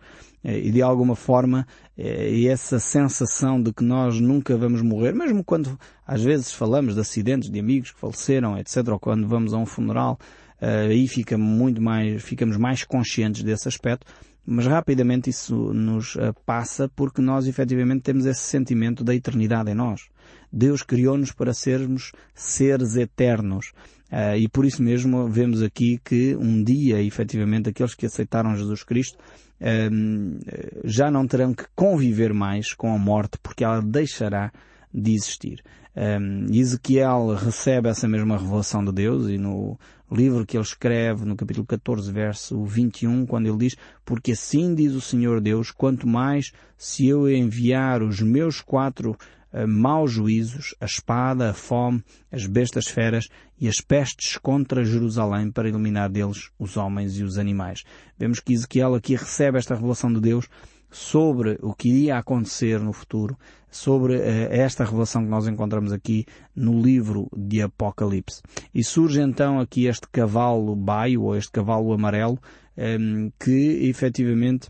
Uh, 0.43 0.49
e 0.51 0.71
de 0.71 0.81
alguma 0.81 1.15
forma 1.15 1.67
uh, 1.97 2.47
essa 2.47 2.79
sensação 2.79 3.61
de 3.61 3.73
que 3.73 3.83
nós 3.83 4.19
nunca 4.19 4.57
vamos 4.57 4.81
morrer, 4.81 5.13
mesmo 5.13 5.43
quando 5.43 5.77
às 6.05 6.23
vezes 6.23 6.51
falamos 6.51 6.95
de 6.95 7.01
acidentes 7.01 7.49
de 7.49 7.59
amigos 7.59 7.91
que 7.91 7.99
faleceram, 7.99 8.57
etc., 8.57 8.87
ou 8.89 8.99
quando 8.99 9.27
vamos 9.27 9.53
a 9.53 9.57
um 9.57 9.65
funeral, 9.65 10.17
aí 10.59 11.07
fica 11.07 11.37
muito 11.37 11.79
mais, 11.79 12.23
ficamos 12.23 12.57
mais 12.57 12.83
conscientes 12.83 13.43
desse 13.43 13.67
aspecto, 13.67 14.07
mas 14.49 14.65
rapidamente 14.65 15.29
isso 15.29 15.73
nos 15.73 16.15
uh, 16.15 16.33
passa 16.45 16.89
porque 16.95 17.21
nós 17.21 17.47
efetivamente 17.47 18.01
temos 18.01 18.25
esse 18.25 18.39
sentimento 18.39 19.03
da 19.03 19.13
eternidade 19.13 19.69
em 19.69 19.75
nós. 19.75 20.07
Deus 20.51 20.81
criou-nos 20.81 21.33
para 21.33 21.53
sermos 21.53 22.13
seres 22.33 22.95
eternos. 22.95 23.73
Uh, 24.09 24.37
e 24.37 24.47
por 24.47 24.65
isso 24.65 24.81
mesmo 24.81 25.27
vemos 25.27 25.61
aqui 25.61 25.99
que 26.01 26.33
um 26.37 26.63
dia, 26.63 27.01
efetivamente, 27.03 27.69
aqueles 27.69 27.93
que 27.93 28.05
aceitaram 28.05 28.55
Jesus 28.55 28.83
Cristo 28.83 29.17
uh, 29.59 30.81
já 30.85 31.11
não 31.11 31.27
terão 31.27 31.53
que 31.53 31.65
conviver 31.75 32.33
mais 32.33 32.73
com 32.73 32.95
a 32.95 32.97
morte 32.97 33.37
porque 33.43 33.65
ela 33.65 33.81
deixará 33.81 34.53
de 34.93 35.13
existir. 35.13 35.61
Um, 35.97 36.45
Ezequiel 36.53 37.33
recebe 37.33 37.89
essa 37.89 38.07
mesma 38.07 38.37
revelação 38.37 38.85
de 38.85 38.91
Deus 38.91 39.27
e 39.29 39.37
no 39.39 39.79
livro 40.11 40.45
que 40.45 40.57
ele 40.57 40.63
escreve 40.63 41.25
no 41.25 41.35
capítulo 41.35 41.65
14, 41.65 42.11
verso 42.11 42.63
21, 42.63 43.25
quando 43.25 43.47
ele 43.47 43.57
diz, 43.57 43.75
porque 44.05 44.31
assim 44.31 44.73
diz 44.73 44.93
o 44.93 45.01
Senhor 45.01 45.41
Deus, 45.41 45.71
quanto 45.71 46.07
mais 46.07 46.51
se 46.77 47.07
eu 47.07 47.29
enviar 47.29 48.01
os 48.01 48.21
meus 48.21 48.61
quatro 48.61 49.17
uh, 49.51 49.67
maus 49.67 50.11
juízos, 50.11 50.73
a 50.79 50.85
espada, 50.85 51.49
a 51.49 51.53
fome, 51.53 52.03
as 52.31 52.45
bestas 52.45 52.87
feras 52.87 53.27
e 53.59 53.67
as 53.67 53.81
pestes 53.81 54.37
contra 54.37 54.85
Jerusalém 54.85 55.51
para 55.51 55.67
eliminar 55.67 56.09
deles 56.09 56.49
os 56.57 56.77
homens 56.77 57.17
e 57.17 57.23
os 57.23 57.37
animais. 57.37 57.83
Vemos 58.17 58.39
que 58.39 58.53
Ezequiel 58.53 58.95
aqui 58.95 59.15
recebe 59.15 59.57
esta 59.57 59.75
revelação 59.75 60.11
de 60.13 60.21
Deus 60.21 60.47
sobre 60.89 61.57
o 61.61 61.73
que 61.73 61.89
iria 61.89 62.17
acontecer 62.17 62.79
no 62.79 62.93
futuro, 62.93 63.37
sobre 63.69 64.15
uh, 64.15 64.21
esta 64.49 64.83
revelação 64.83 65.23
que 65.23 65.29
nós 65.29 65.47
encontramos 65.47 65.91
aqui 65.91 66.25
no 66.55 66.81
livro 66.81 67.29
de 67.35 67.61
Apocalipse. 67.61 68.41
E 68.73 68.83
surge 68.83 69.21
então 69.21 69.59
aqui 69.59 69.85
este 69.85 70.07
cavalo 70.11 70.75
baio, 70.75 71.23
ou 71.23 71.35
este 71.35 71.51
cavalo 71.51 71.93
amarelo, 71.93 72.39
um, 72.77 72.81
ehm, 72.81 73.29
que 73.39 73.87
efetivamente 73.87 74.69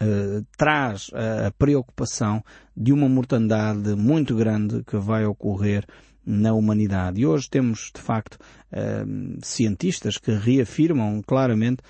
Uh, 0.00 0.46
traz 0.56 1.10
a 1.12 1.50
preocupação 1.50 2.40
de 2.76 2.92
uma 2.92 3.08
mortandade 3.08 3.96
muito 3.96 4.36
grande 4.36 4.84
que 4.84 4.96
vai 4.96 5.24
ocorrer 5.26 5.84
na 6.28 6.52
humanidade. 6.52 7.22
E 7.22 7.26
hoje 7.26 7.48
temos, 7.50 7.90
de 7.94 8.02
facto, 8.02 8.34
uh, 8.34 9.38
cientistas 9.42 10.18
que 10.18 10.30
reafirmam 10.30 11.22
claramente 11.26 11.82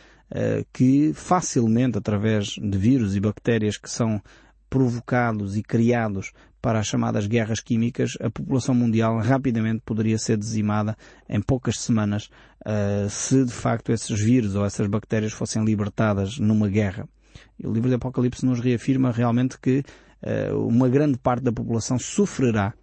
que 0.72 1.12
facilmente, 1.14 1.96
através 1.96 2.48
de 2.48 2.76
vírus 2.76 3.16
e 3.16 3.20
bactérias 3.20 3.78
que 3.78 3.90
são 3.90 4.22
provocados 4.68 5.56
e 5.56 5.62
criados 5.62 6.32
para 6.60 6.80
as 6.80 6.86
chamadas 6.86 7.26
guerras 7.26 7.60
químicas, 7.60 8.12
a 8.20 8.30
população 8.30 8.74
mundial 8.74 9.18
rapidamente 9.20 9.82
poderia 9.84 10.18
ser 10.18 10.36
dizimada 10.36 10.96
em 11.28 11.40
poucas 11.40 11.78
semanas 11.78 12.28
uh, 12.66 13.08
se 13.08 13.44
de 13.44 13.52
facto 13.52 13.92
esses 13.92 14.20
vírus 14.20 14.54
ou 14.54 14.64
essas 14.64 14.86
bactérias 14.86 15.32
fossem 15.32 15.64
libertadas 15.64 16.38
numa 16.38 16.68
guerra. 16.68 17.08
E 17.58 17.66
o 17.66 17.72
livro 17.72 17.88
de 17.88 17.94
Apocalipse 17.94 18.44
nos 18.44 18.60
reafirma 18.60 19.12
realmente 19.12 19.58
que 19.58 19.84
uh, 20.22 20.58
uma 20.66 20.88
grande 20.88 21.16
parte 21.18 21.44
da 21.44 21.52
população 21.52 21.98
sofrerá 21.98 22.74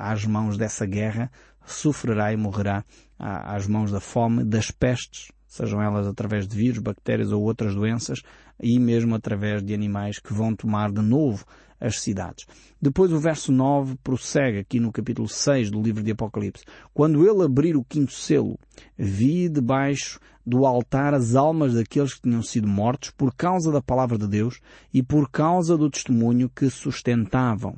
às 0.00 0.24
mãos 0.24 0.58
dessa 0.58 0.84
guerra, 0.84 1.30
sofrerá 1.64 2.32
e 2.32 2.36
morrerá 2.36 2.84
às 3.16 3.68
mãos 3.68 3.92
da 3.92 4.00
fome, 4.00 4.42
das 4.42 4.72
pestes, 4.72 5.30
sejam 5.50 5.82
elas 5.82 6.06
através 6.06 6.46
de 6.46 6.56
vírus, 6.56 6.78
bactérias 6.78 7.32
ou 7.32 7.42
outras 7.42 7.74
doenças, 7.74 8.22
e 8.62 8.78
mesmo 8.78 9.16
através 9.16 9.62
de 9.62 9.74
animais 9.74 10.20
que 10.20 10.32
vão 10.32 10.54
tomar 10.54 10.92
de 10.92 11.02
novo 11.02 11.44
as 11.80 12.00
cidades. 12.00 12.46
Depois 12.80 13.12
o 13.12 13.18
verso 13.18 13.50
9 13.50 13.96
prossegue 14.04 14.58
aqui 14.58 14.78
no 14.78 14.92
capítulo 14.92 15.26
6 15.26 15.70
do 15.70 15.82
livro 15.82 16.04
de 16.04 16.12
Apocalipse. 16.12 16.64
Quando 16.94 17.28
ele 17.28 17.42
abrir 17.42 17.76
o 17.76 17.84
quinto 17.84 18.12
selo, 18.12 18.56
vi 18.96 19.48
debaixo 19.48 20.20
do 20.46 20.64
altar 20.64 21.14
as 21.14 21.34
almas 21.34 21.74
daqueles 21.74 22.14
que 22.14 22.22
tinham 22.22 22.42
sido 22.42 22.68
mortos 22.68 23.10
por 23.10 23.34
causa 23.34 23.72
da 23.72 23.82
palavra 23.82 24.16
de 24.16 24.28
Deus 24.28 24.60
e 24.94 25.02
por 25.02 25.28
causa 25.30 25.76
do 25.76 25.90
testemunho 25.90 26.48
que 26.48 26.70
sustentavam. 26.70 27.76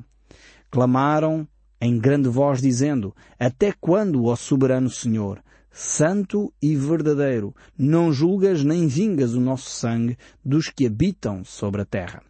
Clamaram 0.69 1.47
em 1.81 1.97
grande 1.97 2.29
voz 2.29 2.61
dizendo, 2.61 3.15
Até 3.39 3.73
quando, 3.73 4.25
ó 4.25 4.35
soberano 4.35 4.89
Senhor, 4.89 5.41
santo 5.73 6.53
e 6.61 6.75
verdadeiro, 6.75 7.53
não 7.77 8.13
julgas 8.13 8.63
nem 8.63 8.87
vingas 8.87 9.33
o 9.33 9.41
nosso 9.41 9.69
sangue 9.69 10.17
dos 10.45 10.69
que 10.69 10.85
habitam 10.85 11.43
sobre 11.43 11.81
a 11.81 11.85
terra. 11.85 12.21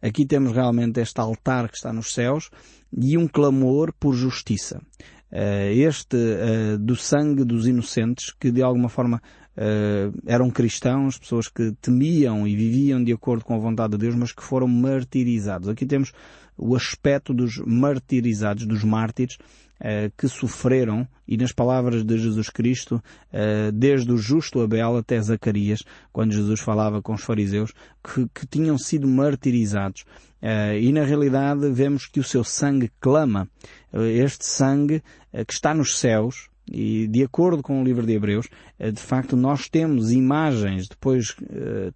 Aqui 0.00 0.26
temos 0.26 0.52
realmente 0.52 0.98
este 0.98 1.20
altar 1.20 1.68
que 1.68 1.76
está 1.76 1.92
nos 1.92 2.12
céus 2.12 2.50
e 2.92 3.16
um 3.16 3.28
clamor 3.28 3.92
por 4.00 4.14
justiça. 4.14 4.82
Eh, 5.30 5.74
este 5.76 6.16
eh, 6.16 6.76
do 6.78 6.96
sangue 6.96 7.44
dos 7.44 7.66
inocentes 7.66 8.34
que 8.38 8.50
de 8.50 8.62
alguma 8.62 8.88
forma 8.88 9.22
eh, 9.56 10.10
eram 10.26 10.50
cristãos, 10.50 11.18
pessoas 11.18 11.48
que 11.48 11.72
temiam 11.80 12.48
e 12.48 12.56
viviam 12.56 13.02
de 13.02 13.12
acordo 13.12 13.44
com 13.44 13.54
a 13.54 13.58
vontade 13.58 13.92
de 13.92 13.98
Deus, 13.98 14.14
mas 14.14 14.32
que 14.32 14.42
foram 14.42 14.66
martirizados. 14.66 15.68
Aqui 15.68 15.86
temos 15.86 16.12
o 16.56 16.74
aspecto 16.74 17.32
dos 17.32 17.58
martirizados, 17.58 18.66
dos 18.66 18.82
mártires, 18.84 19.38
que 20.16 20.28
sofreram, 20.28 21.06
e 21.26 21.36
nas 21.36 21.50
palavras 21.50 22.04
de 22.04 22.18
Jesus 22.18 22.48
Cristo, 22.48 23.02
eh, 23.32 23.70
desde 23.72 24.12
o 24.12 24.16
justo 24.16 24.60
Abel 24.60 24.96
até 24.96 25.20
Zacarias, 25.20 25.82
quando 26.12 26.32
Jesus 26.32 26.60
falava 26.60 27.02
com 27.02 27.14
os 27.14 27.22
fariseus, 27.22 27.72
que, 28.02 28.28
que 28.34 28.46
tinham 28.46 28.78
sido 28.78 29.08
martirizados. 29.08 30.04
Uh, 30.42 30.76
e 30.80 30.92
na 30.92 31.04
realidade 31.04 31.70
vemos 31.70 32.06
que 32.06 32.18
o 32.18 32.24
seu 32.24 32.42
sangue 32.42 32.90
clama. 33.00 33.48
Este 33.92 34.44
sangue 34.44 35.00
que 35.46 35.52
está 35.52 35.72
nos 35.72 35.98
céus, 35.98 36.48
e 36.70 37.08
de 37.08 37.22
acordo 37.22 37.62
com 37.62 37.80
o 37.80 37.84
livro 37.84 38.06
de 38.06 38.12
Hebreus, 38.12 38.48
de 38.78 39.00
facto 39.00 39.36
nós 39.36 39.68
temos 39.68 40.12
imagens 40.12 40.88
depois 40.88 41.36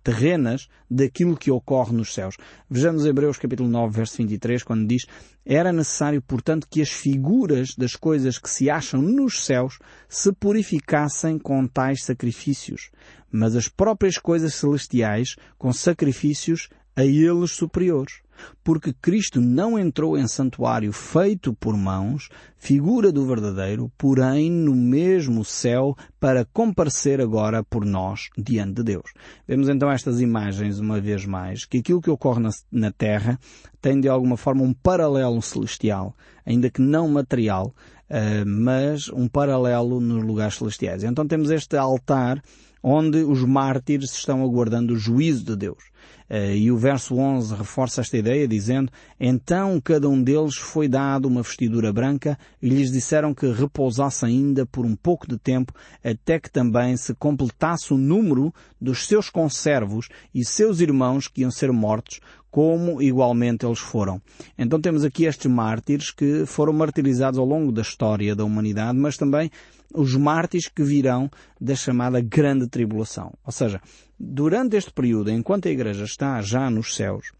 terrenas 0.02 0.68
daquilo 0.90 1.36
que 1.36 1.50
ocorre 1.50 1.94
nos 1.94 2.12
céus. 2.12 2.36
Vejamos 2.68 3.06
Hebreus 3.06 3.38
capítulo 3.38 3.68
9, 3.68 3.94
verso 3.94 4.18
23, 4.18 4.62
quando 4.62 4.86
diz 4.86 5.06
era 5.44 5.72
necessário, 5.72 6.20
portanto, 6.20 6.66
que 6.68 6.82
as 6.82 6.90
figuras 6.90 7.76
das 7.76 7.94
coisas 7.94 8.36
que 8.36 8.50
se 8.50 8.68
acham 8.68 9.00
nos 9.00 9.44
céus 9.44 9.78
se 10.08 10.32
purificassem 10.32 11.38
com 11.38 11.66
tais 11.68 12.02
sacrifícios, 12.02 12.90
mas 13.30 13.54
as 13.54 13.68
próprias 13.68 14.18
coisas 14.18 14.54
celestiais 14.54 15.36
com 15.56 15.72
sacrifícios 15.72 16.68
a 16.96 17.04
eles 17.04 17.52
superiores 17.52 18.25
porque 18.62 18.92
Cristo 18.92 19.40
não 19.40 19.78
entrou 19.78 20.16
em 20.18 20.26
santuário 20.26 20.92
feito 20.92 21.52
por 21.54 21.76
mãos, 21.76 22.28
figura 22.56 23.12
do 23.12 23.26
verdadeiro, 23.26 23.90
porém 23.96 24.50
no 24.50 24.74
mesmo 24.74 25.44
céu, 25.44 25.96
para 26.18 26.44
comparecer 26.44 27.20
agora 27.20 27.62
por 27.62 27.84
nós 27.84 28.28
diante 28.36 28.74
de 28.74 28.82
Deus. 28.82 29.12
Vemos 29.46 29.68
então 29.68 29.90
estas 29.90 30.20
imagens 30.20 30.78
uma 30.78 31.00
vez 31.00 31.24
mais, 31.24 31.64
que 31.64 31.78
aquilo 31.78 32.00
que 32.00 32.10
ocorre 32.10 32.40
na, 32.40 32.50
na 32.70 32.90
terra 32.90 33.38
tem 33.80 34.00
de 34.00 34.08
alguma 34.08 34.36
forma 34.36 34.62
um 34.62 34.74
paralelo 34.74 35.40
celestial, 35.40 36.14
ainda 36.44 36.70
que 36.70 36.80
não 36.80 37.08
material, 37.08 37.74
uh, 38.10 38.46
mas 38.46 39.08
um 39.08 39.28
paralelo 39.28 40.00
nos 40.00 40.24
lugares 40.24 40.56
celestiais. 40.56 41.04
Então 41.04 41.26
temos 41.26 41.50
este 41.50 41.76
altar 41.76 42.42
onde 42.82 43.18
os 43.24 43.42
mártires 43.42 44.12
estão 44.12 44.42
aguardando 44.42 44.94
o 44.94 44.98
juízo 44.98 45.44
de 45.44 45.56
Deus. 45.56 45.90
Eh, 46.28 46.56
e 46.56 46.72
o 46.72 46.76
verso 46.76 47.16
11 47.16 47.54
reforça 47.54 48.00
esta 48.00 48.16
ideia 48.16 48.46
dizendo, 48.48 48.90
Então 49.18 49.80
cada 49.80 50.08
um 50.08 50.22
deles 50.22 50.56
foi 50.56 50.88
dado 50.88 51.26
uma 51.26 51.42
vestidura 51.42 51.92
branca 51.92 52.38
e 52.60 52.68
lhes 52.68 52.90
disseram 52.90 53.32
que 53.34 53.46
repousasse 53.46 54.24
ainda 54.24 54.66
por 54.66 54.84
um 54.84 54.96
pouco 54.96 55.26
de 55.26 55.38
tempo 55.38 55.72
até 56.02 56.38
que 56.40 56.50
também 56.50 56.96
se 56.96 57.14
completasse 57.14 57.94
o 57.94 57.98
número 57.98 58.52
dos 58.80 59.06
seus 59.06 59.30
conservos 59.30 60.08
e 60.34 60.44
seus 60.44 60.80
irmãos 60.80 61.28
que 61.28 61.42
iam 61.42 61.50
ser 61.50 61.70
mortos 61.72 62.20
como 62.50 63.02
igualmente 63.02 63.66
eles 63.66 63.78
foram. 63.78 64.20
Então 64.56 64.80
temos 64.80 65.04
aqui 65.04 65.24
estes 65.24 65.50
mártires 65.50 66.10
que 66.10 66.46
foram 66.46 66.72
martirizados 66.72 67.38
ao 67.38 67.44
longo 67.44 67.70
da 67.70 67.82
história 67.82 68.34
da 68.34 68.44
humanidade, 68.44 68.98
mas 68.98 69.18
também 69.18 69.50
os 69.94 70.14
mártires 70.16 70.66
que 70.68 70.82
virão 70.82 71.30
da 71.60 71.74
chamada 71.74 72.20
grande 72.20 72.66
tribulação. 72.66 73.32
Ou 73.44 73.52
seja, 73.52 73.80
durante 74.18 74.76
este 74.76 74.92
período, 74.92 75.30
enquanto 75.30 75.68
a 75.68 75.70
Igreja 75.70 76.04
está 76.04 76.40
já 76.40 76.70
nos 76.70 76.94
céus, 76.94 77.32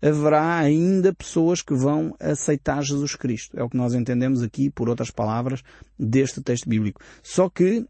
haverá 0.00 0.58
ainda 0.58 1.14
pessoas 1.14 1.62
que 1.62 1.74
vão 1.74 2.14
aceitar 2.18 2.82
Jesus 2.82 3.14
Cristo. 3.14 3.58
É 3.58 3.62
o 3.62 3.68
que 3.68 3.76
nós 3.76 3.94
entendemos 3.94 4.42
aqui, 4.42 4.70
por 4.70 4.88
outras 4.88 5.10
palavras, 5.10 5.62
deste 5.98 6.40
texto 6.40 6.68
bíblico. 6.68 7.00
Só 7.22 7.48
que 7.48 7.78
uh, 7.78 7.86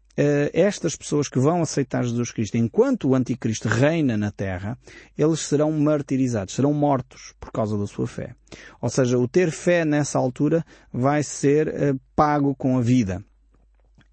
estas 0.53 0.95
pessoas 0.95 1.27
que 1.27 1.39
vão 1.39 1.61
aceitar 1.61 2.03
Jesus 2.03 2.31
Cristo, 2.31 2.57
enquanto 2.57 3.09
o 3.09 3.15
Anticristo 3.15 3.67
reina 3.67 4.17
na 4.17 4.31
Terra, 4.31 4.77
eles 5.17 5.39
serão 5.39 5.71
martirizados, 5.71 6.53
serão 6.53 6.73
mortos 6.73 7.33
por 7.39 7.51
causa 7.51 7.77
da 7.77 7.87
sua 7.87 8.07
fé. 8.07 8.35
Ou 8.81 8.89
seja, 8.89 9.17
o 9.17 9.27
ter 9.27 9.51
fé 9.51 9.83
nessa 9.85 10.19
altura 10.19 10.63
vai 10.91 11.23
ser 11.23 11.67
uh, 11.69 11.99
pago 12.15 12.53
com 12.55 12.77
a 12.77 12.81
vida. 12.81 13.23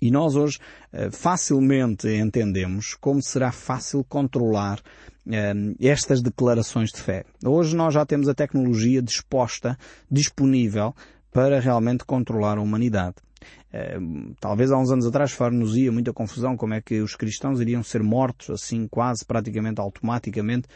E 0.00 0.10
nós 0.10 0.34
hoje 0.34 0.58
uh, 0.92 1.10
facilmente 1.12 2.08
entendemos 2.08 2.94
como 2.94 3.22
será 3.22 3.52
fácil 3.52 4.02
controlar 4.02 4.78
uh, 4.78 5.76
estas 5.78 6.22
declarações 6.22 6.90
de 6.90 7.00
fé. 7.00 7.24
Hoje 7.44 7.76
nós 7.76 7.92
já 7.92 8.06
temos 8.06 8.28
a 8.28 8.34
tecnologia 8.34 9.02
disposta, 9.02 9.76
disponível 10.10 10.94
para 11.30 11.60
realmente 11.60 12.04
controlar 12.04 12.56
a 12.56 12.62
humanidade. 12.62 13.16
Uh, 13.72 14.34
talvez 14.40 14.72
há 14.72 14.78
uns 14.78 14.90
anos 14.90 15.06
atrás 15.06 15.32
far-nos 15.32 15.76
ia 15.76 15.92
muita 15.92 16.14
confusão 16.14 16.56
como 16.56 16.72
é 16.72 16.80
que 16.80 17.00
os 17.02 17.14
cristãos 17.14 17.60
iriam 17.60 17.82
ser 17.82 18.02
mortos 18.02 18.48
assim 18.48 18.88
quase 18.88 19.24
praticamente 19.24 19.80
automaticamente, 19.80 20.66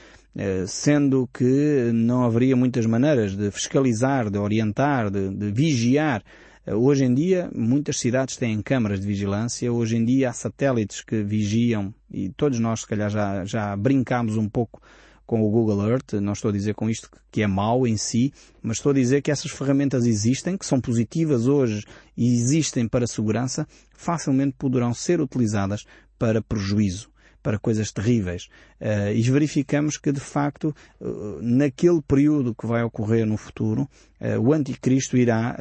sendo 0.67 1.29
que 1.33 1.93
não 1.95 2.25
haveria 2.25 2.57
muitas 2.57 2.87
maneiras 2.87 3.37
de 3.37 3.53
fiscalizar, 3.53 4.29
de 4.29 4.39
orientar, 4.39 5.09
de, 5.09 5.31
de 5.31 5.53
vigiar 5.53 6.25
Hoje 6.67 7.05
em 7.05 7.13
dia, 7.13 7.51
muitas 7.55 7.99
cidades 7.99 8.39
têm 8.39 8.63
câmaras 8.63 8.99
de 8.99 9.07
vigilância. 9.07 9.71
Hoje 9.71 9.97
em 9.97 10.05
dia, 10.05 10.31
há 10.31 10.33
satélites 10.33 11.03
que 11.03 11.23
vigiam 11.23 11.93
e 12.11 12.31
todos 12.31 12.59
nós, 12.59 12.81
se 12.81 12.87
calhar, 12.87 13.11
já, 13.11 13.45
já 13.45 13.77
brincamos 13.77 14.39
um 14.39 14.49
pouco 14.49 14.81
com 15.27 15.43
o 15.43 15.51
Google 15.51 15.87
Earth. 15.87 16.15
Não 16.15 16.33
estou 16.33 16.49
a 16.49 16.53
dizer 16.53 16.75
com 16.75 16.89
isto 16.89 17.11
que 17.31 17.43
é 17.43 17.47
mau 17.47 17.87
em 17.87 17.99
si, 17.99 18.33
mas 18.63 18.79
estou 18.79 18.93
a 18.93 18.95
dizer 18.95 19.21
que 19.21 19.31
essas 19.31 19.51
ferramentas 19.51 20.07
existem, 20.07 20.57
que 20.57 20.65
são 20.65 20.81
positivas 20.81 21.47
hoje 21.47 21.85
e 22.17 22.33
existem 22.33 22.89
para 22.89 23.07
segurança, 23.07 23.69
facilmente 23.93 24.57
poderão 24.59 24.95
ser 24.95 25.21
utilizadas 25.21 25.85
para 26.19 26.41
prejuízo 26.41 27.13
para 27.45 27.59
coisas 27.59 27.93
terríveis. 27.93 28.49
Uh, 28.81 29.13
e 29.15 29.21
verificamos 29.31 29.99
que, 29.99 30.11
de 30.11 30.19
facto, 30.19 30.75
uh, 30.99 31.39
naquele 31.43 32.01
período 32.01 32.55
que 32.55 32.67
vai 32.67 32.83
ocorrer 32.83 33.27
no 33.27 33.37
futuro, 33.37 33.83
uh, 33.83 34.41
o 34.41 34.53
anticristo 34.55 35.17
irá 35.17 35.57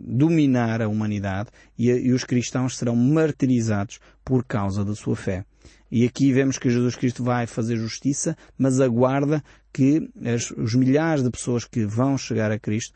dominar 0.00 0.82
a 0.82 0.88
humanidade 0.88 1.50
e, 1.78 1.88
e 1.88 2.12
os 2.12 2.24
cristãos 2.24 2.76
serão 2.76 2.96
martirizados 2.96 4.00
por 4.24 4.44
causa 4.44 4.84
da 4.84 4.94
sua 4.94 5.14
fé. 5.14 5.44
E 5.90 6.04
aqui 6.04 6.32
vemos 6.32 6.58
que 6.58 6.70
Jesus 6.70 6.96
Cristo 6.96 7.22
vai 7.22 7.46
fazer 7.46 7.76
justiça, 7.76 8.36
mas 8.58 8.80
aguarda 8.80 9.44
que 9.72 10.10
as, 10.24 10.50
os 10.50 10.74
milhares 10.74 11.22
de 11.22 11.30
pessoas 11.30 11.64
que 11.64 11.84
vão 11.84 12.18
chegar 12.18 12.50
a 12.50 12.58
Cristo, 12.58 12.94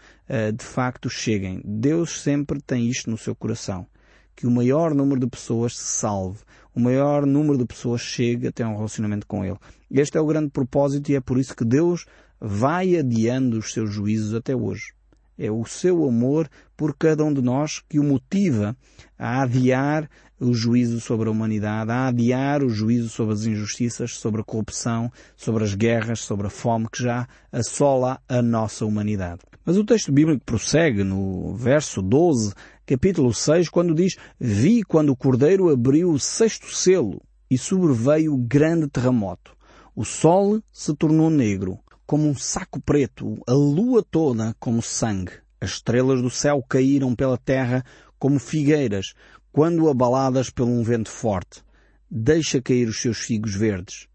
de 0.57 0.65
facto 0.65 1.09
cheguem. 1.11 1.61
Deus 1.65 2.23
sempre 2.23 2.61
tem 2.61 2.89
isto 2.89 3.11
no 3.11 3.19
seu 3.19 3.35
coração. 3.35 3.87
Que 4.35 4.47
o 4.47 4.51
maior 4.51 4.95
número 4.95 5.21
de 5.21 5.27
pessoas 5.27 5.77
se 5.77 6.01
salve 6.01 6.41
o 6.77 6.81
maior 6.81 7.25
número 7.25 7.57
de 7.57 7.65
pessoas 7.65 8.03
chegue 8.03 8.49
até 8.49 8.67
um 8.67 8.77
relacionamento 8.77 9.27
com 9.27 9.43
Ele. 9.43 9.57
Este 9.91 10.19
é 10.19 10.21
o 10.21 10.27
grande 10.27 10.51
propósito 10.51 11.11
e 11.11 11.17
é 11.17 11.21
por 11.21 11.39
isso 11.39 11.57
que 11.57 11.65
Deus 11.65 12.05
vai 12.39 12.97
adiando 12.97 13.59
os 13.59 13.73
seus 13.73 13.91
juízos 13.91 14.35
até 14.35 14.55
hoje. 14.55 14.93
É 15.39 15.51
o 15.51 15.65
seu 15.65 16.07
amor 16.07 16.49
por 16.77 16.95
cada 16.95 17.25
um 17.25 17.33
de 17.33 17.41
nós 17.41 17.83
que 17.89 17.99
o 17.99 18.05
motiva 18.05 18.77
a 19.19 19.43
adiar 19.43 20.09
o 20.39 20.53
juízo 20.53 21.01
sobre 21.01 21.31
a 21.31 21.33
humanidade, 21.33 21.91
a 21.91 22.09
adiar 22.09 22.63
o 22.63 22.69
juízo 22.69 23.09
sobre 23.09 23.33
as 23.33 23.47
injustiças, 23.47 24.13
sobre 24.13 24.43
a 24.43 24.45
corrupção, 24.45 25.11
sobre 25.35 25.65
as 25.65 25.75
guerras, 25.75 26.21
sobre 26.21 26.47
a 26.47 26.51
fome 26.51 26.89
que 26.93 27.03
já 27.03 27.27
assola 27.51 28.21
a 28.29 28.43
nossa 28.43 28.85
humanidade. 28.85 29.41
Mas 29.65 29.79
o 29.79 29.85
texto 29.85 30.13
bíblico 30.13 30.45
prossegue 30.45 31.03
no 31.03 31.55
verso 31.55 32.03
12 32.03 32.53
capítulo 32.87 33.35
6, 33.35 33.69
quando 33.69 33.93
diz, 33.93 34.17
vi 34.39 34.85
quando 34.85 35.11
o 35.11 35.17
cordeiro 35.17 35.69
abriu 35.69 36.09
o 36.09 36.21
sexto 36.21 36.73
selo 36.73 37.21
e 37.51 37.59
sobreveio 37.59 38.37
grande 38.37 38.87
terremoto. 38.89 39.57
O 39.95 40.05
sol 40.05 40.63
se 40.73 40.95
tornou 40.95 41.29
negro, 41.29 41.81
como 42.07 42.29
um 42.29 42.37
saco 42.37 42.81
preto, 42.81 43.43
a 43.45 43.53
lua 43.53 44.05
toda 44.09 44.55
como 44.61 44.81
sangue. 44.81 45.33
As 45.61 45.71
estrelas 45.71 46.23
do 46.23 46.31
céu 46.31 46.63
caíram 46.63 47.13
pela 47.17 47.37
terra 47.37 47.85
como 48.21 48.39
figueiras, 48.39 49.15
quando 49.51 49.89
abaladas 49.89 50.49
por 50.49 50.69
um 50.69 50.85
vento 50.85 51.11
forte. 51.11 51.65
Deixa 52.09 52.63
cair 52.63 52.87
os 52.87 53.01
seus 53.01 53.19
figos 53.19 53.55
verdes. 53.55 54.07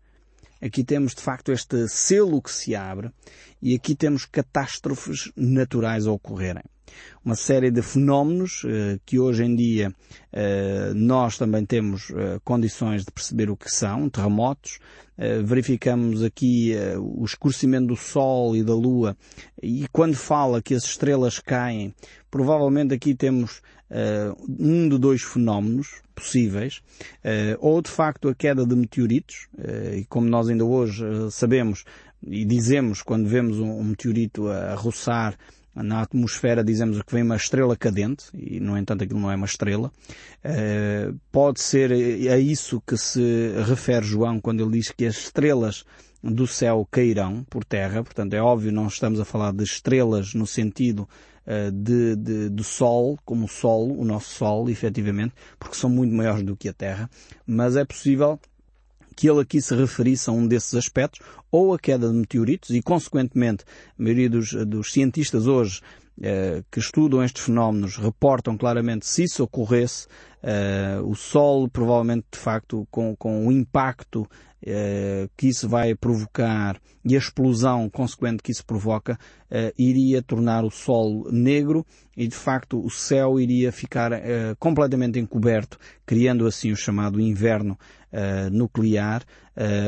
Aqui 0.62 0.82
temos 0.82 1.14
de 1.14 1.22
facto 1.22 1.52
este 1.52 1.90
selo 1.90 2.42
que 2.42 2.52
se 2.52 2.74
abre 2.74 3.12
e 3.62 3.76
aqui 3.76 3.96
temos 3.96 4.26
catástrofes 4.26 5.30
naturais 5.36 6.08
a 6.08 6.12
ocorrerem 6.12 6.64
uma 7.24 7.36
série 7.36 7.70
de 7.70 7.82
fenómenos 7.82 8.64
eh, 8.66 9.00
que 9.06 9.20
hoje 9.20 9.44
em 9.44 9.56
dia 9.56 9.94
eh, 10.34 10.92
nós 10.96 11.38
também 11.38 11.66
temos 11.66 12.10
eh, 12.12 12.40
condições 12.44 13.06
de 13.06 13.12
perceber 13.12 13.50
o 13.50 13.58
que 13.58 13.70
são, 13.70 14.10
terremotos, 14.10 14.80
verificamos 15.44 16.24
aqui 16.24 16.74
o 16.98 17.24
escurecimento 17.24 17.88
do 17.88 17.96
Sol 17.96 18.56
e 18.56 18.64
da 18.64 18.74
Lua. 18.74 19.16
E 19.62 19.86
quando 19.92 20.16
fala 20.16 20.64
que 20.64 20.74
as 20.74 20.84
estrelas 20.84 21.38
caem, 21.38 21.94
provavelmente 22.32 22.92
aqui 22.92 23.14
temos 23.14 23.62
um 24.58 24.90
de 24.90 24.98
dois 24.98 25.22
fenómenos 25.22 26.02
possíveis, 26.16 26.82
ou 27.60 27.84
de 27.84 27.92
facto 27.92 28.30
a 28.30 28.34
queda 28.34 28.66
de 28.66 28.76
meteoritos, 28.76 29.48
e 29.96 30.06
como 30.06 30.28
nós 30.28 30.50
ainda 30.50 30.66
hoje 30.66 31.06
sabemos 31.30 31.86
e 32.26 32.46
dizemos 32.46 33.02
quando 33.02 33.28
vemos 33.28 33.60
um 33.60 33.84
meteorito 33.84 34.48
a 34.48 34.76
roçar 34.76 35.38
na 35.76 36.02
atmosfera 36.02 36.64
dizemos 36.64 37.02
que 37.02 37.14
vem 37.14 37.24
uma 37.24 37.36
estrela 37.36 37.76
cadente, 37.76 38.26
e 38.34 38.60
no 38.60 38.78
entanto 38.78 39.04
aquilo 39.04 39.20
não 39.20 39.32
é 39.32 39.36
uma 39.36 39.46
estrela. 39.46 39.92
Uh, 40.44 41.18
pode 41.32 41.62
ser 41.62 41.92
a 41.92 42.38
isso 42.38 42.82
que 42.86 42.98
se 42.98 43.54
refere 43.66 44.06
João 44.06 44.40
quando 44.40 44.62
ele 44.62 44.80
diz 44.80 44.92
que 44.92 45.06
as 45.06 45.18
estrelas 45.18 45.86
do 46.24 46.46
céu 46.46 46.88
cairão 46.90 47.44
por 47.50 47.64
terra, 47.64 48.04
portanto 48.04 48.34
é 48.34 48.42
óbvio 48.42 48.72
não 48.72 48.88
estamos 48.88 49.20
a 49.20 49.26
falar 49.26 49.52
de 49.54 49.64
estrelas 49.64 50.34
no 50.34 50.46
sentido 50.46 51.08
uh, 51.48 51.72
de, 51.72 52.16
de, 52.16 52.50
do 52.50 52.64
Sol, 52.64 53.18
como 53.26 53.46
o 53.46 53.50
Sol, 53.50 53.98
o 53.98 54.04
nosso 54.04 54.36
Sol, 54.36 54.70
efetivamente, 54.70 55.34
porque 55.58 55.76
são 55.76 55.90
muito 55.90 56.14
maiores 56.14 56.44
do 56.44 56.56
que 56.56 56.70
a 56.70 56.74
Terra, 56.74 57.10
mas 57.46 57.76
é 57.76 57.86
possível 57.86 58.40
que 59.22 59.30
ele 59.30 59.40
aqui 59.40 59.62
se 59.62 59.76
referisse 59.76 60.32
a 60.32 60.34
um 60.34 60.48
desses 60.48 60.74
aspectos, 60.74 61.20
ou 61.52 61.76
a 61.76 61.78
queda 61.78 62.08
de 62.08 62.16
meteoritos, 62.16 62.72
e 62.72 62.82
consequentemente 62.82 63.64
a 63.64 64.02
maioria 64.02 64.28
dos, 64.28 64.52
dos 64.66 64.92
cientistas 64.92 65.46
hoje 65.46 65.80
que 66.70 66.80
estudam 66.80 67.24
estes 67.24 67.46
fenómenos 67.46 67.98
reportam 67.98 68.56
claramente 68.56 69.08
se 69.08 69.24
isso 69.24 69.44
ocorresse, 69.44 70.08
eh, 70.44 71.00
o 71.04 71.16
Sol 71.16 71.68
provavelmente 71.68 72.26
de 72.32 72.38
facto 72.38 72.88
com, 72.92 73.16
com 73.16 73.48
o 73.48 73.52
impacto 73.52 74.28
eh, 74.64 75.28
que 75.36 75.48
isso 75.48 75.68
vai 75.68 75.96
provocar 75.96 76.80
e 77.04 77.16
a 77.16 77.18
explosão 77.18 77.90
consequente 77.90 78.44
que 78.44 78.52
isso 78.52 78.64
provoca 78.64 79.18
eh, 79.50 79.74
iria 79.76 80.22
tornar 80.22 80.64
o 80.64 80.70
Sol 80.70 81.28
negro 81.32 81.84
e 82.16 82.28
de 82.28 82.36
facto 82.36 82.80
o 82.80 82.90
céu 82.90 83.40
iria 83.40 83.72
ficar 83.72 84.12
eh, 84.12 84.56
completamente 84.60 85.18
encoberto, 85.18 85.80
criando 86.06 86.46
assim 86.46 86.72
o 86.72 86.76
chamado 86.76 87.20
inverno 87.20 87.78
nuclear. 88.52 89.24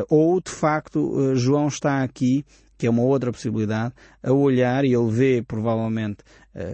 ou 0.10 0.40
de 0.40 0.50
facto 0.50 1.36
João 1.36 1.68
está 1.68 2.02
aqui 2.02 2.46
que 2.84 2.88
é 2.88 2.90
uma 2.90 3.04
outra 3.04 3.32
possibilidade, 3.32 3.94
a 4.22 4.34
olhar 4.34 4.84
e 4.84 4.94
ele 4.94 5.10
vê 5.10 5.42
provavelmente 5.42 6.18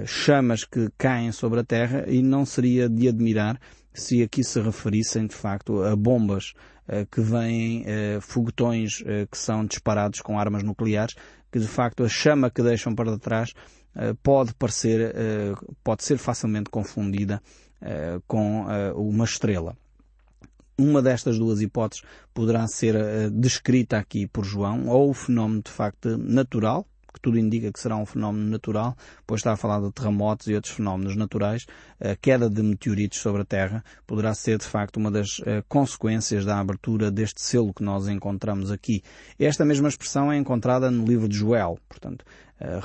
chamas 0.08 0.65
que 0.65 0.89
caem 0.98 1.32
sobre 1.32 1.60
a 1.60 1.63
Terra 1.63 2.04
e 2.08 2.24
não 2.24 2.48
seria 2.48 2.89
de 2.89 3.08
admirar 3.08 3.60
se 3.93 4.24
aqui 4.24 4.43
se 4.43 4.60
referissem 4.60 5.28
de 5.28 5.36
facto 5.36 5.84
a 5.84 5.95
bombas 5.95 6.54
eh, 6.88 7.06
que 7.06 7.22
vêm 7.22 7.84
eh, 7.86 8.17
foguetões 8.19 9.04
eh, 9.06 9.28
que 9.30 9.38
são 9.38 9.63
disparados 9.63 10.19
com 10.22 10.39
armas 10.39 10.63
nucleares, 10.63 11.13
que 11.52 11.60
de 11.60 11.67
facto 11.67 12.04
a 12.04 12.10
chama 12.10 12.50
que 12.50 12.63
deixam 12.63 12.95
para 12.95 13.19
trás 13.19 13.54
pode 14.22 14.54
parecer, 14.54 15.13
pode 15.84 16.04
ser 16.04 16.19
facilmente 16.19 16.69
confundida 16.69 17.41
com 18.28 18.65
uma 18.95 19.26
estrela. 19.26 19.76
Uma 20.80 21.02
destas 21.02 21.38
duas 21.38 21.60
hipóteses 21.60 22.06
poderá 22.34 22.65
ser 22.65 22.96
descrita 23.32 23.98
aqui 23.98 24.26
por 24.26 24.46
João, 24.46 24.88
ou 24.88 25.10
o 25.10 25.13
fenómeno 25.13 25.62
de 25.62 25.70
facto 25.70 26.18
natural, 26.18 26.88
que 27.13 27.20
tudo 27.20 27.38
indica 27.38 27.70
que 27.70 27.80
será 27.82 27.98
um 27.98 28.06
fenómeno 28.06 28.50
natural, 28.50 28.96
pois 29.28 29.39
está 29.39 29.52
a 29.52 29.58
falar 29.58 29.82
de 29.82 29.92
terremotos 29.92 30.48
e 30.48 30.56
outros 30.56 30.74
fenómenos 30.74 31.18
naturais, 31.18 31.65
a 32.00 32.15
queda 32.15 32.50
de 32.50 32.63
meteoritos 32.63 33.20
sobre 33.20 33.42
a 33.42 33.46
Terra 33.46 33.84
poderá 34.08 34.34
ser 34.34 34.58
de 34.58 34.63
facto 34.63 34.96
uma 34.96 35.12
das 35.12 35.39
uh, 35.39 35.62
consequências 35.68 36.46
da 36.46 36.58
abertura 36.58 37.12
deste 37.12 37.42
selo 37.42 37.74
que 37.74 37.84
nós 37.84 38.08
encontramos 38.08 38.72
aqui. 38.72 39.04
Esta 39.38 39.65
mesma 39.65 39.89
expressão 39.89 40.32
é 40.32 40.38
encontrada 40.38 40.89
no 40.89 41.06
livro 41.06 41.28
de 41.28 41.36
Joel, 41.36 41.78
portanto, 41.89 42.24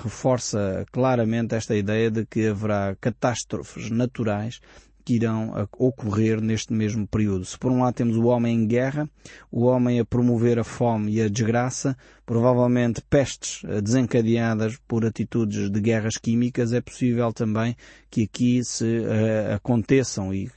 reforça 0.02 0.87
claramente 0.92 1.54
esta 1.54 1.74
ideia 1.74 2.09
de 2.11 2.24
que 2.24 2.46
haverá 2.46 2.96
catástrofes 3.00 3.90
naturais 3.90 4.61
que 5.04 5.14
irão 5.14 5.52
ocorrer 5.76 6.40
neste 6.40 6.72
mesmo 6.72 7.06
período. 7.06 7.44
Se 7.44 7.58
por 7.58 7.70
um 7.70 7.82
lado 7.82 7.94
temos 7.94 8.16
o 8.16 8.24
homem 8.24 8.56
em 8.56 8.66
guerra, 8.66 9.08
o 9.50 9.64
homem 9.64 10.00
a 10.00 10.04
promover 10.04 10.58
a 10.58 10.64
fome 10.64 11.12
e 11.12 11.22
a 11.22 11.28
desgraça, 11.28 11.96
provavelmente 12.24 13.02
pestes 13.02 13.62
desencadeadas 13.82 14.78
por 14.88 15.04
atitudes 15.04 15.70
de 15.70 15.80
guerras 15.80 16.16
químicas, 16.16 16.72
é 16.72 16.80
possível 16.80 17.32
também 17.32 17.76
que 18.10 18.22
aqui 18.22 18.64
se 18.64 19.00
uh, 19.00 19.54
aconteçam 19.54 20.32
e 20.32 20.50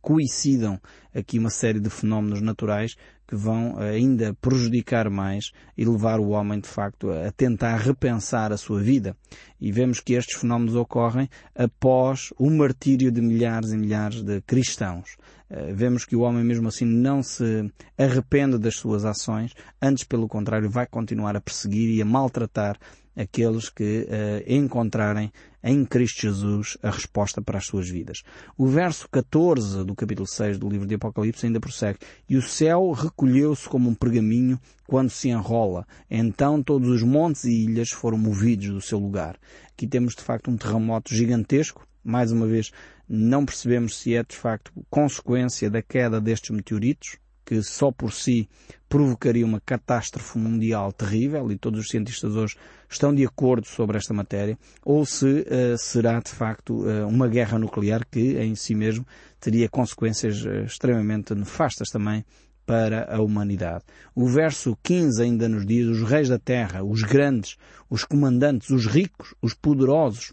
coincidam 0.00 0.80
aqui 1.14 1.38
uma 1.38 1.50
série 1.50 1.78
de 1.78 1.90
fenómenos 1.90 2.40
naturais 2.40 2.96
que 3.32 3.36
vão 3.36 3.78
ainda 3.78 4.36
prejudicar 4.42 5.08
mais 5.08 5.52
e 5.74 5.86
levar 5.86 6.20
o 6.20 6.28
homem, 6.28 6.60
de 6.60 6.68
facto, 6.68 7.10
a 7.10 7.32
tentar 7.32 7.78
repensar 7.78 8.52
a 8.52 8.58
sua 8.58 8.82
vida. 8.82 9.16
E 9.58 9.72
vemos 9.72 10.00
que 10.00 10.12
estes 10.12 10.38
fenómenos 10.38 10.76
ocorrem 10.76 11.30
após 11.54 12.30
o 12.38 12.50
martírio 12.50 13.10
de 13.10 13.22
milhares 13.22 13.72
e 13.72 13.78
milhares 13.78 14.20
de 14.22 14.42
cristãos. 14.42 15.16
Eh, 15.48 15.72
vemos 15.72 16.04
que 16.04 16.14
o 16.14 16.20
homem 16.20 16.44
mesmo 16.44 16.68
assim 16.68 16.84
não 16.84 17.22
se 17.22 17.72
arrepende 17.96 18.58
das 18.58 18.76
suas 18.76 19.02
ações, 19.02 19.54
antes 19.80 20.04
pelo 20.04 20.28
contrário 20.28 20.68
vai 20.68 20.86
continuar 20.86 21.34
a 21.34 21.40
perseguir 21.40 21.88
e 21.88 22.02
a 22.02 22.04
maltratar 22.04 22.76
aqueles 23.16 23.68
que 23.68 24.06
uh, 24.06 24.52
encontrarem 24.52 25.32
em 25.62 25.84
Cristo 25.84 26.22
Jesus 26.22 26.76
a 26.82 26.90
resposta 26.90 27.40
para 27.40 27.58
as 27.58 27.66
suas 27.66 27.88
vidas. 27.88 28.22
O 28.56 28.66
verso 28.66 29.08
14 29.10 29.84
do 29.84 29.94
capítulo 29.94 30.26
6 30.26 30.58
do 30.58 30.68
livro 30.68 30.86
de 30.86 30.96
Apocalipse 30.96 31.46
ainda 31.46 31.60
prossegue. 31.60 31.98
E 32.28 32.36
o 32.36 32.42
céu 32.42 32.90
recolheu-se 32.90 33.68
como 33.68 33.88
um 33.88 33.94
pergaminho 33.94 34.58
quando 34.86 35.10
se 35.10 35.28
enrola. 35.28 35.86
Então 36.10 36.62
todos 36.62 36.88
os 36.88 37.02
montes 37.02 37.44
e 37.44 37.64
ilhas 37.64 37.90
foram 37.90 38.18
movidos 38.18 38.68
do 38.68 38.80
seu 38.80 38.98
lugar. 38.98 39.38
Aqui 39.72 39.86
temos 39.86 40.14
de 40.14 40.22
facto 40.22 40.50
um 40.50 40.56
terremoto 40.56 41.14
gigantesco. 41.14 41.86
Mais 42.04 42.32
uma 42.32 42.46
vez, 42.46 42.72
não 43.08 43.44
percebemos 43.44 43.96
se 43.96 44.14
é 44.14 44.24
de 44.24 44.36
facto 44.36 44.72
consequência 44.90 45.70
da 45.70 45.80
queda 45.80 46.20
destes 46.20 46.50
meteoritos, 46.50 47.18
que 47.52 47.62
só 47.62 47.92
por 47.92 48.14
si 48.14 48.48
provocaria 48.88 49.44
uma 49.44 49.60
catástrofe 49.60 50.38
mundial 50.38 50.90
terrível, 50.90 51.52
e 51.52 51.58
todos 51.58 51.80
os 51.80 51.88
cientistas 51.88 52.34
hoje 52.34 52.56
estão 52.88 53.14
de 53.14 53.26
acordo 53.26 53.66
sobre 53.66 53.98
esta 53.98 54.14
matéria, 54.14 54.58
ou 54.82 55.04
se 55.04 55.26
uh, 55.26 55.76
será 55.76 56.18
de 56.20 56.30
facto 56.30 56.82
uh, 56.82 57.06
uma 57.06 57.28
guerra 57.28 57.58
nuclear 57.58 58.06
que 58.10 58.38
em 58.38 58.54
si 58.54 58.74
mesmo 58.74 59.06
teria 59.38 59.68
consequências 59.68 60.42
uh, 60.46 60.64
extremamente 60.64 61.34
nefastas 61.34 61.90
também 61.90 62.24
para 62.64 63.14
a 63.14 63.20
humanidade. 63.20 63.84
O 64.14 64.26
verso 64.26 64.74
15 64.82 65.22
ainda 65.22 65.46
nos 65.46 65.66
diz, 65.66 65.86
os 65.88 66.02
reis 66.08 66.30
da 66.30 66.38
terra, 66.38 66.82
os 66.82 67.02
grandes, 67.02 67.58
os 67.90 68.02
comandantes, 68.02 68.70
os 68.70 68.86
ricos, 68.86 69.34
os 69.42 69.52
poderosos, 69.52 70.32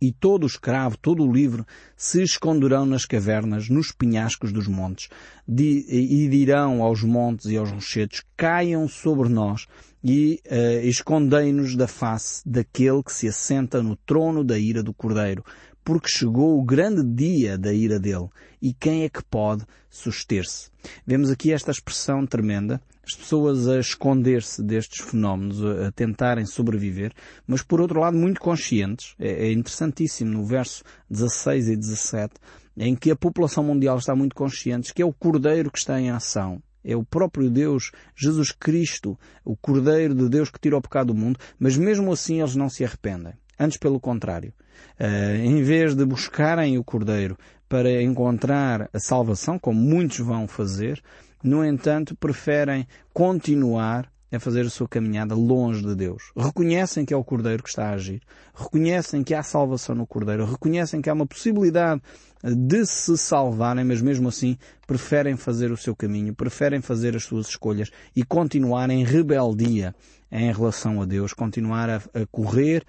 e 0.00 0.12
todo 0.12 0.44
o 0.44 0.46
escravo, 0.46 0.96
todo 0.96 1.24
o 1.24 1.32
livre, 1.32 1.64
se 1.96 2.22
esconderão 2.22 2.86
nas 2.86 3.04
cavernas, 3.04 3.68
nos 3.68 3.90
penhascos 3.90 4.52
dos 4.52 4.68
montes, 4.68 5.08
e 5.48 6.28
dirão 6.30 6.82
aos 6.82 7.02
montes 7.02 7.46
e 7.46 7.56
aos 7.56 7.70
rochedos, 7.70 8.22
caiam 8.36 8.86
sobre 8.88 9.28
nós, 9.28 9.66
e 10.02 10.40
uh, 10.46 10.86
escondei-nos 10.86 11.74
da 11.74 11.88
face 11.88 12.48
daquele 12.48 13.02
que 13.02 13.12
se 13.12 13.26
assenta 13.28 13.82
no 13.82 13.96
trono 13.96 14.44
da 14.44 14.58
ira 14.58 14.82
do 14.82 14.94
Cordeiro, 14.94 15.44
porque 15.84 16.08
chegou 16.08 16.58
o 16.58 16.64
grande 16.64 17.02
dia 17.02 17.56
da 17.56 17.72
ira 17.72 17.98
dele. 17.98 18.28
E 18.60 18.72
quem 18.72 19.04
é 19.04 19.08
que 19.08 19.24
pode 19.24 19.64
suster-se? 19.90 20.70
Vemos 21.06 21.30
aqui 21.30 21.52
esta 21.52 21.70
expressão 21.70 22.26
tremenda, 22.26 22.80
as 23.08 23.14
pessoas 23.14 23.66
a 23.66 23.78
esconder-se 23.78 24.62
destes 24.62 25.02
fenómenos, 25.02 25.64
a 25.64 25.90
tentarem 25.90 26.44
sobreviver, 26.44 27.12
mas 27.46 27.62
por 27.62 27.80
outro 27.80 28.00
lado 28.00 28.18
muito 28.18 28.38
conscientes. 28.38 29.14
É, 29.18 29.46
é 29.46 29.52
interessantíssimo 29.52 30.30
no 30.30 30.44
verso 30.44 30.84
16 31.08 31.68
e 31.68 31.76
17, 31.76 32.34
em 32.76 32.94
que 32.94 33.10
a 33.10 33.16
população 33.16 33.64
mundial 33.64 33.96
está 33.96 34.14
muito 34.14 34.36
consciente 34.36 34.92
que 34.92 35.00
é 35.00 35.06
o 35.06 35.12
Cordeiro 35.12 35.70
que 35.70 35.78
está 35.78 35.98
em 35.98 36.10
ação. 36.10 36.62
É 36.84 36.94
o 36.94 37.02
próprio 37.02 37.50
Deus, 37.50 37.92
Jesus 38.14 38.52
Cristo, 38.52 39.18
o 39.42 39.56
Cordeiro 39.56 40.14
de 40.14 40.28
Deus 40.28 40.50
que 40.50 40.60
tira 40.60 40.76
o 40.76 40.82
pecado 40.82 41.08
do 41.08 41.14
mundo, 41.14 41.40
mas 41.58 41.78
mesmo 41.78 42.12
assim 42.12 42.40
eles 42.40 42.54
não 42.54 42.68
se 42.68 42.84
arrependem. 42.84 43.32
Antes, 43.58 43.78
pelo 43.78 43.98
contrário. 43.98 44.52
Uh, 45.00 45.44
em 45.44 45.62
vez 45.62 45.94
de 45.94 46.04
buscarem 46.04 46.78
o 46.78 46.84
Cordeiro 46.84 47.36
para 47.68 48.02
encontrar 48.02 48.88
a 48.92 49.00
salvação, 49.00 49.58
como 49.58 49.80
muitos 49.80 50.18
vão 50.18 50.46
fazer, 50.46 51.02
no 51.42 51.64
entanto, 51.64 52.16
preferem 52.16 52.86
continuar 53.12 54.10
a 54.30 54.38
fazer 54.38 54.66
a 54.66 54.70
sua 54.70 54.86
caminhada 54.86 55.34
longe 55.34 55.82
de 55.82 55.94
Deus. 55.94 56.30
Reconhecem 56.36 57.04
que 57.04 57.14
é 57.14 57.16
o 57.16 57.24
Cordeiro 57.24 57.62
que 57.62 57.68
está 57.70 57.88
a 57.88 57.92
agir. 57.92 58.20
Reconhecem 58.54 59.24
que 59.24 59.34
há 59.34 59.42
salvação 59.42 59.94
no 59.94 60.06
Cordeiro. 60.06 60.44
Reconhecem 60.44 61.00
que 61.00 61.08
há 61.08 61.14
uma 61.14 61.26
possibilidade 61.26 62.02
de 62.42 62.84
se 62.84 63.16
salvarem, 63.16 63.84
mas 63.84 64.02
mesmo 64.02 64.28
assim 64.28 64.58
preferem 64.86 65.36
fazer 65.36 65.72
o 65.72 65.76
seu 65.76 65.96
caminho, 65.96 66.34
preferem 66.34 66.80
fazer 66.80 67.16
as 67.16 67.24
suas 67.24 67.48
escolhas 67.48 67.90
e 68.14 68.22
continuar 68.22 68.90
em 68.90 69.02
rebeldia 69.02 69.94
em 70.30 70.52
relação 70.52 71.00
a 71.00 71.06
Deus, 71.06 71.32
continuar 71.32 71.88
a, 71.88 72.02
correr 72.30 72.84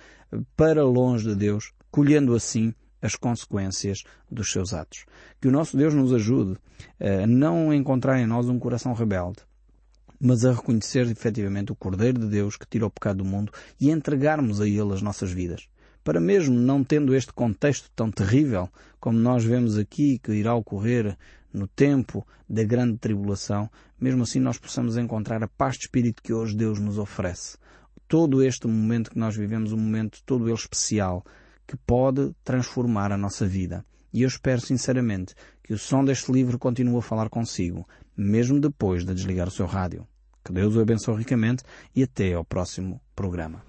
para 0.55 0.83
longe 0.83 1.29
de 1.29 1.35
Deus, 1.35 1.71
colhendo 1.89 2.35
assim 2.35 2.73
as 3.01 3.15
consequências 3.15 4.03
dos 4.29 4.51
seus 4.51 4.73
atos. 4.73 5.05
Que 5.39 5.47
o 5.47 5.51
nosso 5.51 5.77
Deus 5.77 5.93
nos 5.93 6.13
ajude 6.13 6.57
a 6.99 7.27
não 7.27 7.73
encontrar 7.73 8.19
em 8.19 8.27
nós 8.27 8.47
um 8.49 8.59
coração 8.59 8.93
rebelde, 8.93 9.39
mas 10.19 10.43
a 10.43 10.53
reconhecer 10.53 11.09
efetivamente 11.09 11.71
o 11.71 11.75
Cordeiro 11.75 12.19
de 12.19 12.27
Deus 12.27 12.57
que 12.57 12.67
tira 12.67 12.85
o 12.85 12.91
pecado 12.91 13.17
do 13.17 13.25
mundo 13.25 13.51
e 13.79 13.89
entregarmos 13.89 14.59
a 14.59 14.67
Ele 14.67 14.93
as 14.93 15.01
nossas 15.01 15.31
vidas. 15.31 15.67
Para 16.03 16.19
mesmo 16.19 16.55
não 16.55 16.83
tendo 16.83 17.15
este 17.15 17.31
contexto 17.31 17.89
tão 17.95 18.11
terrível 18.11 18.69
como 18.99 19.17
nós 19.17 19.43
vemos 19.43 19.77
aqui 19.77 20.19
que 20.19 20.31
irá 20.33 20.55
ocorrer 20.55 21.17
no 21.53 21.67
tempo 21.67 22.25
da 22.47 22.63
grande 22.63 22.97
tribulação, 22.97 23.69
mesmo 23.99 24.23
assim 24.23 24.39
nós 24.39 24.57
possamos 24.57 24.97
encontrar 24.97 25.43
a 25.43 25.47
paz 25.47 25.75
de 25.75 25.83
espírito 25.83 26.21
que 26.21 26.33
hoje 26.33 26.55
Deus 26.55 26.79
nos 26.79 26.97
oferece. 26.97 27.57
Todo 28.07 28.43
este 28.43 28.67
momento 28.67 29.11
que 29.11 29.19
nós 29.19 29.35
vivemos, 29.35 29.71
um 29.71 29.77
momento 29.77 30.21
todo 30.25 30.47
ele 30.47 30.55
especial, 30.55 31.23
que 31.69 31.77
pode 31.77 32.33
transformar 32.43 33.11
a 33.11 33.17
nossa 33.17 33.45
vida. 33.45 33.85
E 34.11 34.23
eu 34.23 34.27
espero 34.27 34.59
sinceramente 34.59 35.35
que 35.63 35.71
o 35.71 35.77
som 35.77 36.03
deste 36.03 36.31
livro 36.31 36.57
continue 36.57 36.97
a 36.97 37.01
falar 37.01 37.29
consigo, 37.29 37.87
mesmo 38.17 38.59
depois 38.59 39.05
de 39.05 39.13
desligar 39.13 39.47
o 39.47 39.51
seu 39.51 39.67
rádio. 39.67 40.07
Que 40.43 40.51
Deus 40.51 40.75
o 40.75 40.81
abençoe 40.81 41.17
ricamente 41.17 41.63
e 41.95 42.01
até 42.01 42.33
ao 42.33 42.43
próximo 42.43 42.99
programa. 43.15 43.63